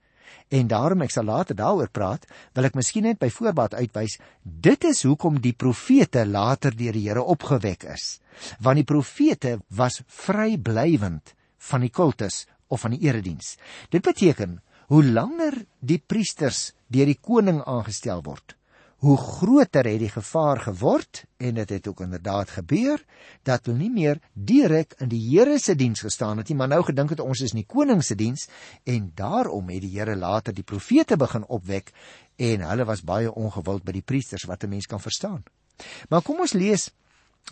En 0.48 0.68
daarom 0.70 1.02
ek 1.04 1.12
sal 1.12 1.26
later 1.28 1.56
daaroor 1.58 1.90
praat, 1.92 2.24
wil 2.56 2.68
ek 2.68 2.76
miskien 2.78 3.04
net 3.04 3.18
by 3.20 3.28
voorbaat 3.32 3.74
uitwys, 3.76 4.16
dit 4.42 4.84
is 4.88 5.02
hoekom 5.04 5.42
die 5.44 5.52
profete 5.52 6.24
later 6.24 6.72
deur 6.76 6.96
die 6.96 7.04
Here 7.08 7.24
opgewek 7.24 7.84
is. 7.92 8.18
Want 8.64 8.80
die 8.80 8.88
profete 8.88 9.58
was 9.68 10.00
vryblywend 10.06 11.34
van 11.68 11.84
die 11.84 11.92
kultus 11.92 12.46
of 12.72 12.86
van 12.86 12.96
die 12.96 13.02
erediens. 13.08 13.56
Dit 13.92 14.06
beteken 14.06 14.60
hoe 14.88 15.02
langer 15.04 15.58
die 15.84 16.00
priesters 16.00 16.72
deur 16.88 17.10
die 17.10 17.18
koning 17.20 17.60
aangestel 17.68 18.22
word, 18.24 18.54
hoe 18.98 19.16
groter 19.16 19.86
het 19.86 20.00
die 20.02 20.10
gevaar 20.10 20.58
geword 20.64 21.22
en 21.38 21.54
dit 21.54 21.70
het 21.70 21.86
ook 21.86 22.00
inderdaad 22.02 22.50
gebeur 22.50 23.04
dat 23.46 23.66
hulle 23.66 23.78
nie 23.78 23.92
meer 23.94 24.18
direk 24.34 24.96
in 24.98 25.10
die 25.12 25.20
Here 25.22 25.58
se 25.58 25.76
diens 25.78 26.02
gestaan 26.02 26.40
het 26.42 26.48
nie, 26.50 26.56
maar 26.58 26.70
nou 26.72 26.82
gedink 26.82 27.14
het 27.14 27.22
ons 27.22 27.44
is 27.46 27.54
in 27.54 27.62
die 27.62 27.68
koning 27.68 28.02
se 28.02 28.16
diens 28.18 28.48
en 28.84 29.12
daarom 29.14 29.70
het 29.70 29.84
die 29.86 29.92
Here 29.94 30.16
later 30.16 30.54
die 30.54 30.66
profete 30.66 31.16
begin 31.16 31.46
opwek 31.46 31.92
en 32.36 32.66
hulle 32.66 32.86
was 32.88 33.04
baie 33.06 33.30
ongewild 33.30 33.86
by 33.86 33.94
die 33.94 34.02
priesters 34.02 34.48
wat 34.50 34.64
'n 34.64 34.70
mens 34.70 34.86
kan 34.86 35.00
verstaan. 35.00 35.44
Maar 36.08 36.22
kom 36.22 36.40
ons 36.40 36.52
lees 36.52 36.90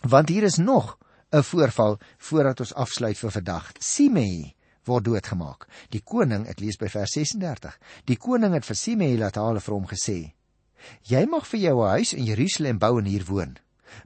want 0.02 0.28
hier 0.28 0.42
is 0.42 0.56
nog 0.56 0.98
'n 1.30 1.42
voorval 1.42 1.98
voordat 2.18 2.60
ons 2.60 2.74
afsluit 2.74 3.18
vir 3.18 3.30
vandag. 3.30 3.72
Simei 3.78 4.54
word 4.84 5.04
doodgemaak. 5.04 5.66
Die 5.90 6.00
koning, 6.00 6.46
ek 6.46 6.60
lees 6.60 6.76
by 6.76 6.88
vers 6.88 7.12
36. 7.12 7.78
Die 8.04 8.16
koning 8.16 8.52
het 8.52 8.64
vir 8.64 8.76
Simei 8.76 9.16
laat 9.18 9.34
haal 9.34 9.60
vir 9.60 9.74
hom 9.74 9.86
gesê: 9.86 10.35
Jy 11.02 11.24
mag 11.26 11.46
vir 11.46 11.60
jou 11.60 11.82
'n 11.82 11.90
huis 11.96 12.12
in 12.12 12.24
Jerusalem 12.24 12.78
bou 12.78 12.98
en 12.98 13.04
hier 13.04 13.24
woon. 13.24 13.58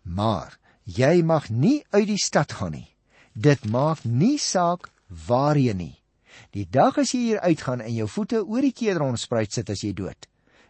Maar 0.03 0.59
jy 0.85 1.23
mag 1.23 1.51
nie 1.51 1.85
uit 1.91 2.07
die 2.07 2.25
stad 2.25 2.53
gaan 2.53 2.73
nie. 2.73 2.97
Dit 3.35 3.65
maak 3.65 4.05
nie 4.05 4.39
saak 4.39 4.91
waarheen 5.09 5.77
nie. 5.77 6.03
Die 6.51 6.67
dag 6.71 6.99
as 6.99 7.13
jy 7.13 7.19
hier 7.19 7.41
uitgaan 7.41 7.81
en 7.81 7.95
jou 7.95 8.09
voete 8.09 8.47
oor 8.47 8.61
die 8.61 8.73
Kedron 8.73 9.17
spruit 9.17 9.53
sit 9.53 9.71
as 9.71 9.83
jy 9.83 9.93
dood. 9.93 10.27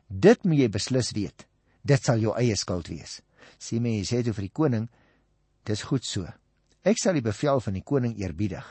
Dit 0.09 0.45
moet 0.45 0.59
jy 0.59 0.69
beslis 0.69 1.13
weet. 1.13 1.47
Dit 1.83 2.05
sal 2.05 2.19
jou 2.19 2.35
eie 2.37 2.57
skuld 2.57 2.89
wees. 2.89 3.21
Simei 3.59 4.03
sê 4.05 4.23
toe 4.25 4.33
vir 4.33 4.49
die 4.49 4.57
koning: 4.57 4.89
Dis 5.65 5.83
goed 5.83 6.05
so. 6.05 6.27
Ek 6.83 6.99
sal 6.99 7.15
die 7.15 7.25
bevel 7.25 7.61
van 7.61 7.77
die 7.77 7.85
koning 7.85 8.17
eerbiedig. 8.19 8.65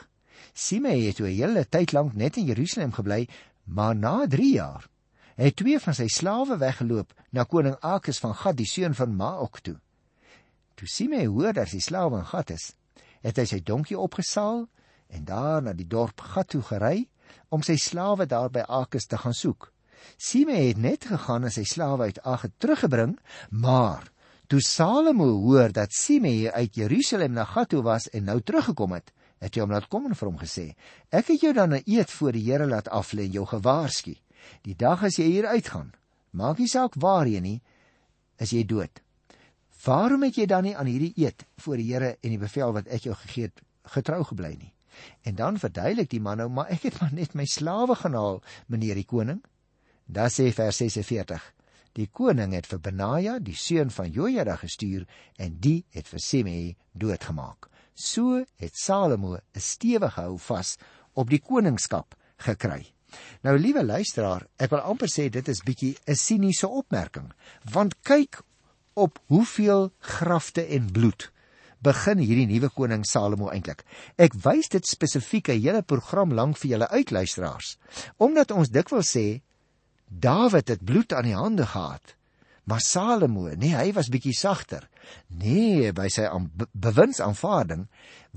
Simei 0.54 1.06
het 1.06 1.16
toe 1.16 1.28
'n 1.28 1.36
hele 1.36 1.64
tyd 1.64 1.92
lank 1.92 2.14
net 2.14 2.36
in 2.36 2.46
Jerusalem 2.46 2.92
gebly, 2.92 3.28
maar 3.64 3.94
na 3.94 4.26
3 4.26 4.54
jaar 4.54 4.89
het 5.46 5.56
twee 5.56 5.80
van 5.80 5.96
sy 5.96 6.06
slawe 6.12 6.58
weggeloop 6.60 7.14
na 7.32 7.46
koning 7.48 7.76
Akis 7.80 8.20
van 8.20 8.34
Gat, 8.36 8.58
die 8.58 8.68
seun 8.68 8.94
van 8.94 9.14
Maok 9.16 9.62
toe. 9.64 9.78
Toe 10.76 10.88
Simei 10.88 11.26
hoor 11.26 11.54
dat 11.56 11.70
sy 11.72 11.80
slawe 11.80 12.20
in 12.20 12.28
Gat 12.28 12.52
is, 12.52 12.70
het 13.24 13.40
hy 13.40 13.46
sy 13.48 13.60
donkie 13.64 13.98
opgesaal 13.98 14.66
en 15.10 15.24
daar 15.24 15.64
na 15.64 15.72
die 15.76 15.88
dorp 15.88 16.20
Gat 16.34 16.52
toe 16.52 16.62
gery 16.68 17.08
om 17.48 17.64
sy 17.64 17.78
slawe 17.80 18.26
daar 18.28 18.50
by 18.52 18.66
Akis 18.68 19.08
te 19.08 19.18
gaan 19.20 19.36
soek. 19.36 19.70
Simei 20.20 20.68
het 20.68 20.80
net 20.80 21.08
gegaan 21.08 21.48
en 21.48 21.54
sy 21.54 21.64
slawe 21.68 22.08
uit 22.10 22.20
Ag 22.24 22.46
teruggebring, 22.58 23.16
maar 23.50 24.08
toe 24.48 24.60
Salomo 24.64 25.28
hoor 25.44 25.72
dat 25.72 25.96
Simei 25.96 26.48
uit 26.48 26.76
Jerusalem 26.76 27.36
na 27.36 27.44
Gat 27.48 27.72
toe 27.72 27.82
was 27.86 28.08
en 28.12 28.28
nou 28.28 28.40
teruggekom 28.40 28.96
het, 28.96 29.12
het 29.40 29.56
hy 29.56 29.64
hom 29.64 29.72
laat 29.72 29.88
kom 29.88 30.08
en 30.08 30.16
vir 30.16 30.28
hom 30.28 30.40
gesê: 30.40 30.74
"Ek 31.08 31.32
het 31.32 31.40
jou 31.40 31.52
dan 31.52 31.74
'n 31.74 31.82
eed 31.86 32.10
voor 32.10 32.32
die 32.32 32.44
Here 32.44 32.66
laat 32.66 32.88
aflê 32.88 33.24
en 33.24 33.32
jou 33.32 33.46
gewaarsku." 33.46 34.16
Die 34.66 34.76
dag 34.76 35.04
as 35.04 35.18
jy 35.18 35.28
hier 35.30 35.46
uitgaan, 35.46 35.92
maak 36.30 36.58
nie 36.58 36.68
saak 36.68 36.94
waarheen 37.00 37.42
nie, 37.42 37.60
is 38.38 38.52
jy 38.52 38.64
dood. 38.64 39.02
Waarom 39.84 40.26
het 40.26 40.36
jy 40.36 40.46
dan 40.46 40.66
nie 40.68 40.76
aan 40.76 40.90
hierdie 40.90 41.14
eed 41.16 41.46
voor 41.64 41.80
die 41.80 41.88
Here 41.92 42.16
en 42.20 42.34
die 42.34 42.40
bevel 42.40 42.74
wat 42.76 42.88
ek 42.92 43.08
jou 43.08 43.14
gegee 43.22 43.48
het 43.48 43.62
getrou 43.94 44.22
gebly 44.24 44.52
nie? 44.58 44.72
En 45.24 45.34
dan 45.34 45.58
verduidelik 45.58 46.10
die 46.10 46.20
man 46.20 46.40
nou, 46.42 46.48
maar 46.52 46.68
ek 46.72 46.88
het 46.88 47.00
maar 47.00 47.14
net 47.16 47.34
my 47.34 47.46
slawe 47.48 47.96
genaal, 47.96 48.42
meneer 48.68 48.98
die 48.98 49.08
koning. 49.08 49.40
Dan 50.04 50.28
sê 50.32 50.50
vers 50.52 50.82
46: 50.82 51.40
Die 51.96 52.08
koning 52.12 52.52
het 52.54 52.68
vir 52.70 52.80
Benaja, 52.82 53.38
die 53.38 53.56
seun 53.56 53.90
van 53.94 54.10
Jojada 54.12 54.56
gestuur 54.60 55.06
en 55.38 55.58
die 55.62 55.84
het 55.94 56.08
vir 56.10 56.22
Simei 56.22 56.76
doodgemaak. 56.92 57.70
So 57.94 58.44
het 58.56 58.76
Salomo 58.76 59.36
'n 59.36 59.60
stewige 59.60 60.20
hou 60.20 60.38
vas 60.38 60.76
op 61.14 61.30
die 61.30 61.40
koningskap 61.40 62.14
gekry. 62.36 62.92
Nou 63.42 63.56
liewe 63.58 63.84
luisteraar, 63.84 64.46
ek 64.56 64.70
wil 64.70 64.80
amper 64.80 65.08
sê 65.08 65.28
dit 65.30 65.48
is 65.48 65.62
bietjie 65.62 65.96
'n 66.06 66.14
siniese 66.14 66.68
opmerking, 66.68 67.32
want 67.72 67.98
kyk 68.02 68.42
op 68.94 69.18
hoeveel 69.26 69.92
grafte 69.98 70.66
en 70.66 70.92
bloed 70.92 71.30
begin 71.80 72.20
hierdie 72.20 72.46
nuwe 72.46 72.68
koning 72.68 73.04
Salomo 73.08 73.48
eintlik. 73.48 73.84
Ek 74.20 74.34
wys 74.44 74.68
dit 74.68 74.86
spesifiek 74.86 75.48
'n 75.48 75.60
hele 75.60 75.82
program 75.82 76.32
lank 76.32 76.58
vir 76.58 76.70
julle 76.70 76.88
uitluisteraars, 76.88 77.78
omdat 78.18 78.50
ons 78.50 78.68
dikwels 78.68 79.16
sê 79.16 79.40
Dawid 80.10 80.68
het 80.68 80.84
bloed 80.84 81.12
aan 81.12 81.24
die 81.24 81.36
hande 81.38 81.66
gehad. 81.66 82.16
Maar 82.64 82.80
Salomo, 82.80 83.48
nee, 83.56 83.74
hy 83.74 83.92
was 83.96 84.10
bietjie 84.12 84.34
sagter. 84.36 84.86
Nee, 85.40 85.92
by 85.96 86.06
sy 86.12 86.26
bewinsaanvaarding 86.72 87.86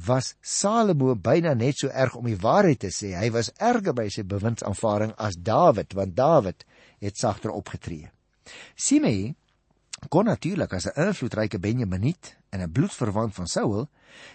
was 0.07 0.33
Salomo 0.41 1.13
byna 1.15 1.53
net 1.53 1.83
so 1.83 1.91
erg 1.91 2.15
om 2.17 2.25
die 2.29 2.39
waarheid 2.39 2.81
te 2.85 2.91
sê. 2.93 3.13
Hy 3.19 3.29
was 3.35 3.51
erger 3.59 3.93
by 3.93 4.07
sy 4.09 4.23
bewinsaanvaarding 4.25 5.13
as 5.21 5.37
Dawid, 5.37 5.93
want 5.97 6.15
Dawid 6.17 6.65
het 7.03 7.19
sagter 7.19 7.53
opgetree. 7.53 8.09
Simei 8.75 9.35
kon 10.09 10.25
natuurlik 10.25 10.73
as 10.73 10.87
'n 10.87 10.99
invloedryke 11.07 11.59
Benjaminiet 11.59 12.35
en 12.49 12.61
'n 12.61 12.71
bloedverwant 12.71 13.35
van 13.35 13.47
Saul 13.47 13.87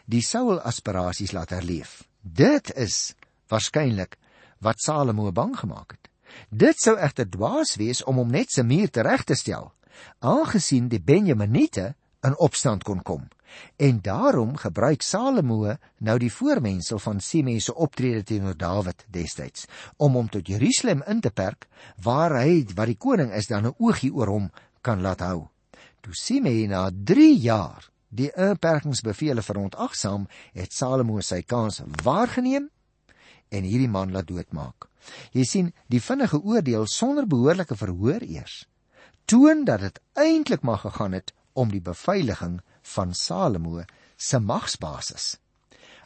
die 0.04 0.22
Saul 0.22 0.60
aspirasies 0.60 1.32
laat 1.32 1.50
herleef. 1.50 2.08
Dit 2.20 2.74
is 2.76 3.14
waarskynlik 3.48 4.16
wat 4.60 4.80
Salomo 4.80 5.32
bang 5.32 5.58
gemaak 5.58 5.90
het. 5.90 6.08
Dit 6.50 6.80
sou 6.80 6.96
egter 6.96 7.28
dwaas 7.28 7.76
wees 7.76 8.04
om 8.04 8.16
hom 8.16 8.30
net 8.30 8.50
se 8.50 8.62
muur 8.62 8.88
reg 8.92 9.24
te 9.24 9.34
stel 9.34 9.72
aangesien 10.18 10.88
die 10.88 11.00
Benjaminite 11.00 11.94
in 12.26 12.38
opstand 12.38 12.82
kon 12.84 13.02
kom. 13.02 13.28
En 13.76 14.00
daarom 14.02 14.56
gebruik 14.56 15.02
Salomo 15.02 15.74
nou 15.98 16.16
die 16.18 16.32
voormensel 16.32 16.98
van 16.98 17.20
Simei 17.20 17.60
se 17.60 17.74
optrede 17.74 18.22
teenoor 18.22 18.56
Dawid 18.56 19.04
destyds 19.10 19.66
om 19.96 20.18
hom 20.18 20.28
tot 20.28 20.46
Jerusalem 20.46 21.02
in 21.06 21.20
te 21.20 21.30
perk 21.30 21.68
waar 22.02 22.36
hy 22.42 22.64
wat 22.74 22.90
die 22.92 22.98
koning 22.98 23.32
is 23.32 23.46
dan 23.46 23.66
'n 23.66 23.74
oogie 23.78 24.12
oor 24.12 24.28
hom 24.28 24.50
kan 24.80 25.00
laat 25.00 25.20
hou. 25.20 25.48
Toe 26.00 26.14
Simei 26.14 26.66
na 26.66 26.90
3 26.90 27.38
jaar 27.38 27.90
die 28.08 28.30
inperkingsbevele 28.32 29.42
verontagsaam, 29.42 30.26
het 30.52 30.72
Salomo 30.72 31.20
sy 31.20 31.42
kans 31.42 31.82
waargeneem 32.02 32.70
en 33.48 33.62
hierdie 33.64 33.88
man 33.88 34.12
laat 34.12 34.28
doodmaak. 34.28 34.88
Jy 35.32 35.44
sien, 35.44 35.72
die 35.88 36.00
vinnige 36.00 36.40
oordeel 36.40 36.86
sonder 36.86 37.26
behoorlike 37.26 37.76
verhoor 37.76 38.22
eers 38.22 38.66
toon 39.28 39.64
dat 39.68 39.80
dit 39.84 40.00
eintlik 40.16 40.64
maar 40.64 40.80
gegaan 40.80 41.12
het 41.12 41.34
om 41.52 41.68
die 41.70 41.82
beveiliging 41.84 42.60
van 42.94 43.14
Salomo 43.14 43.82
se 44.16 44.38
magsbasis. 44.40 45.36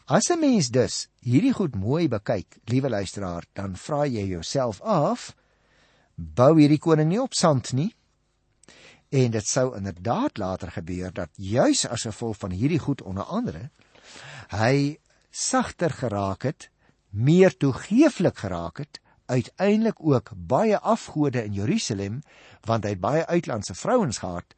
As 0.07 0.31
'n 0.31 0.41
mens 0.41 0.69
dus 0.69 1.09
hierdie 1.21 1.53
goed 1.53 1.75
mooi 1.75 2.09
bekyk, 2.09 2.59
liewe 2.65 2.89
luisteraar, 2.89 3.45
dan 3.53 3.77
vra 3.77 4.07
jy 4.07 4.27
jouself 4.27 4.81
af, 4.81 5.37
bou 6.15 6.59
hierdie 6.59 6.79
koning 6.79 7.09
nie 7.09 7.23
op 7.23 7.35
sand 7.35 7.73
nie? 7.73 7.95
En 9.11 9.31
dit 9.31 9.47
sou 9.47 9.77
inderdaad 9.77 10.39
later 10.39 10.71
gebeur 10.71 11.13
dat 11.13 11.29
juis 11.37 11.87
as 11.87 12.03
gevolg 12.03 12.37
van 12.37 12.51
hierdie 12.51 12.79
goed 12.79 13.03
onder 13.03 13.25
andere 13.25 13.71
hy 14.49 14.99
sagter 15.31 15.91
geraak 15.91 16.43
het, 16.43 16.69
meer 17.11 17.57
toegeeflik 17.57 18.39
geraak 18.39 18.79
het, 18.79 19.01
uiteindelik 19.33 20.01
ook 20.01 20.33
baie 20.37 20.79
afgode 20.79 21.45
in 21.45 21.57
Jerusalem 21.57 22.21
want 22.68 22.85
hy 22.85 22.95
het 22.95 23.01
baie 23.01 23.27
uitlandse 23.27 23.75
vrouens 23.75 24.21
gehad 24.23 24.57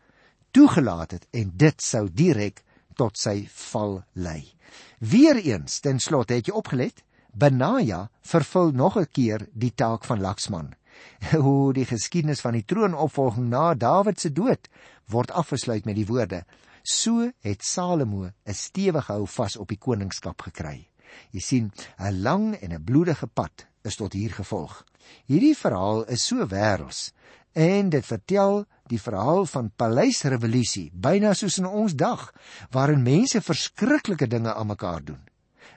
toegelaat 0.55 1.11
het 1.17 1.27
en 1.31 1.51
dit 1.59 1.83
sou 1.83 2.07
direk 2.11 2.63
tot 2.99 3.19
sy 3.19 3.47
val 3.71 4.03
lei. 4.13 4.55
Weereens 4.99 5.81
ten 5.83 5.99
slotte 5.99 6.37
het 6.39 6.49
jy 6.49 6.55
opgelet, 6.55 7.03
Benaja 7.35 8.09
vervul 8.23 8.71
nog 8.71 8.97
'n 8.99 9.11
keer 9.11 9.49
die 9.53 9.75
taak 9.75 10.05
van 10.05 10.21
Laksman. 10.21 10.75
Hoe 11.47 11.73
die 11.73 11.85
geskiedenis 11.85 12.41
van 12.41 12.53
die 12.53 12.65
troonopvolging 12.65 13.49
na 13.49 13.75
Dawid 13.75 14.21
se 14.21 14.31
dood 14.33 14.69
word 15.11 15.31
afgesluit 15.31 15.85
met 15.85 15.97
die 15.97 16.07
woorde: 16.07 16.45
So 16.83 17.31
het 17.41 17.65
Salomo 17.65 18.31
'n 18.47 18.55
stewige 18.55 19.13
hou 19.13 19.27
vas 19.27 19.57
op 19.57 19.69
die 19.69 19.79
koningskap 19.79 20.43
gekry. 20.43 20.89
Jy 21.31 21.41
sien, 21.41 21.73
'n 21.99 22.23
lang 22.23 22.55
en 22.55 22.73
'n 22.73 22.85
bloedige 22.85 23.27
pad 23.27 23.67
is 23.85 23.97
tot 24.01 24.17
hier 24.17 24.33
gevolg. 24.33 24.81
Hierdie 25.29 25.55
verhaal 25.57 26.05
is 26.13 26.25
so 26.27 26.47
wêrelds 26.49 27.11
en 27.55 27.91
dit 27.93 28.07
vertel 28.07 28.65
die 28.91 28.99
verhaal 28.99 29.45
van 29.47 29.71
paleisrevolusie 29.79 30.89
byna 31.07 31.35
soos 31.39 31.61
in 31.61 31.69
ons 31.69 31.95
dag 31.95 32.27
waarin 32.75 33.05
mense 33.05 33.41
verskriklike 33.41 34.27
dinge 34.27 34.55
aan 34.55 34.73
mekaar 34.73 35.05
doen. 35.05 35.21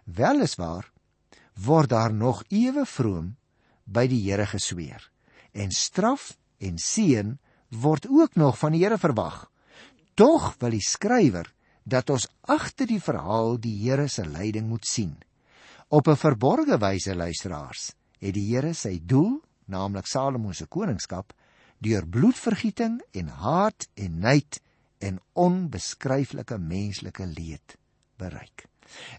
Weliswaar 0.03 0.89
word 1.53 1.89
daar 1.89 2.13
nog 2.13 2.43
ewe 2.49 2.85
vroom 2.85 3.35
by 3.85 4.07
die 4.07 4.23
Here 4.25 4.47
gesweer 4.49 5.03
en 5.53 5.71
straf 5.71 6.33
en 6.57 6.77
seën 6.81 7.37
word 7.69 8.07
ook 8.09 8.35
nog 8.35 8.57
van 8.57 8.73
die 8.73 8.83
Here 8.83 8.97
verwag. 8.97 9.45
Tog 10.15 10.55
wil 10.59 10.73
die 10.73 10.83
skrywer 10.83 11.53
dat 11.83 12.09
ons 12.09 12.27
agter 12.41 12.87
die 12.89 13.01
verhaal 13.01 13.59
die 13.61 13.75
Here 13.83 14.07
se 14.07 14.25
leiding 14.25 14.67
moet 14.67 14.85
sien. 14.87 15.15
Op 15.89 16.07
'n 16.07 16.15
verborgde 16.15 16.77
wyse 16.77 17.15
luisteraars 17.15 17.93
het 18.19 18.33
die 18.33 18.55
Here 18.55 18.73
sy 18.73 18.99
doel, 19.03 19.41
naamlik 19.65 20.05
Salomo 20.05 20.51
se 20.51 20.65
koningskap, 20.65 21.33
deur 21.77 22.07
bloedvergieting 22.07 23.01
en 23.11 23.27
haat 23.27 23.87
en 23.93 24.19
nait 24.19 24.61
en 24.97 25.21
onbeskryflike 25.33 26.57
menslike 26.57 27.25
leed 27.25 27.77
bereik. 28.15 28.65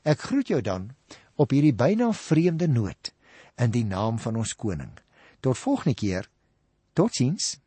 Ek 0.03 0.21
groet 0.21 0.49
jou 0.49 0.61
dan 0.61 0.91
op 1.35 1.51
hierdie 1.51 1.75
byna 1.75 2.13
vreemde 2.13 2.69
noot 2.69 3.15
in 3.57 3.71
die 3.71 3.85
naam 3.85 4.19
van 4.19 4.37
ons 4.37 4.55
koning. 4.55 4.93
Tot 5.41 5.59
volgende 5.59 5.95
keer. 5.95 6.29
Totsiens. 6.93 7.61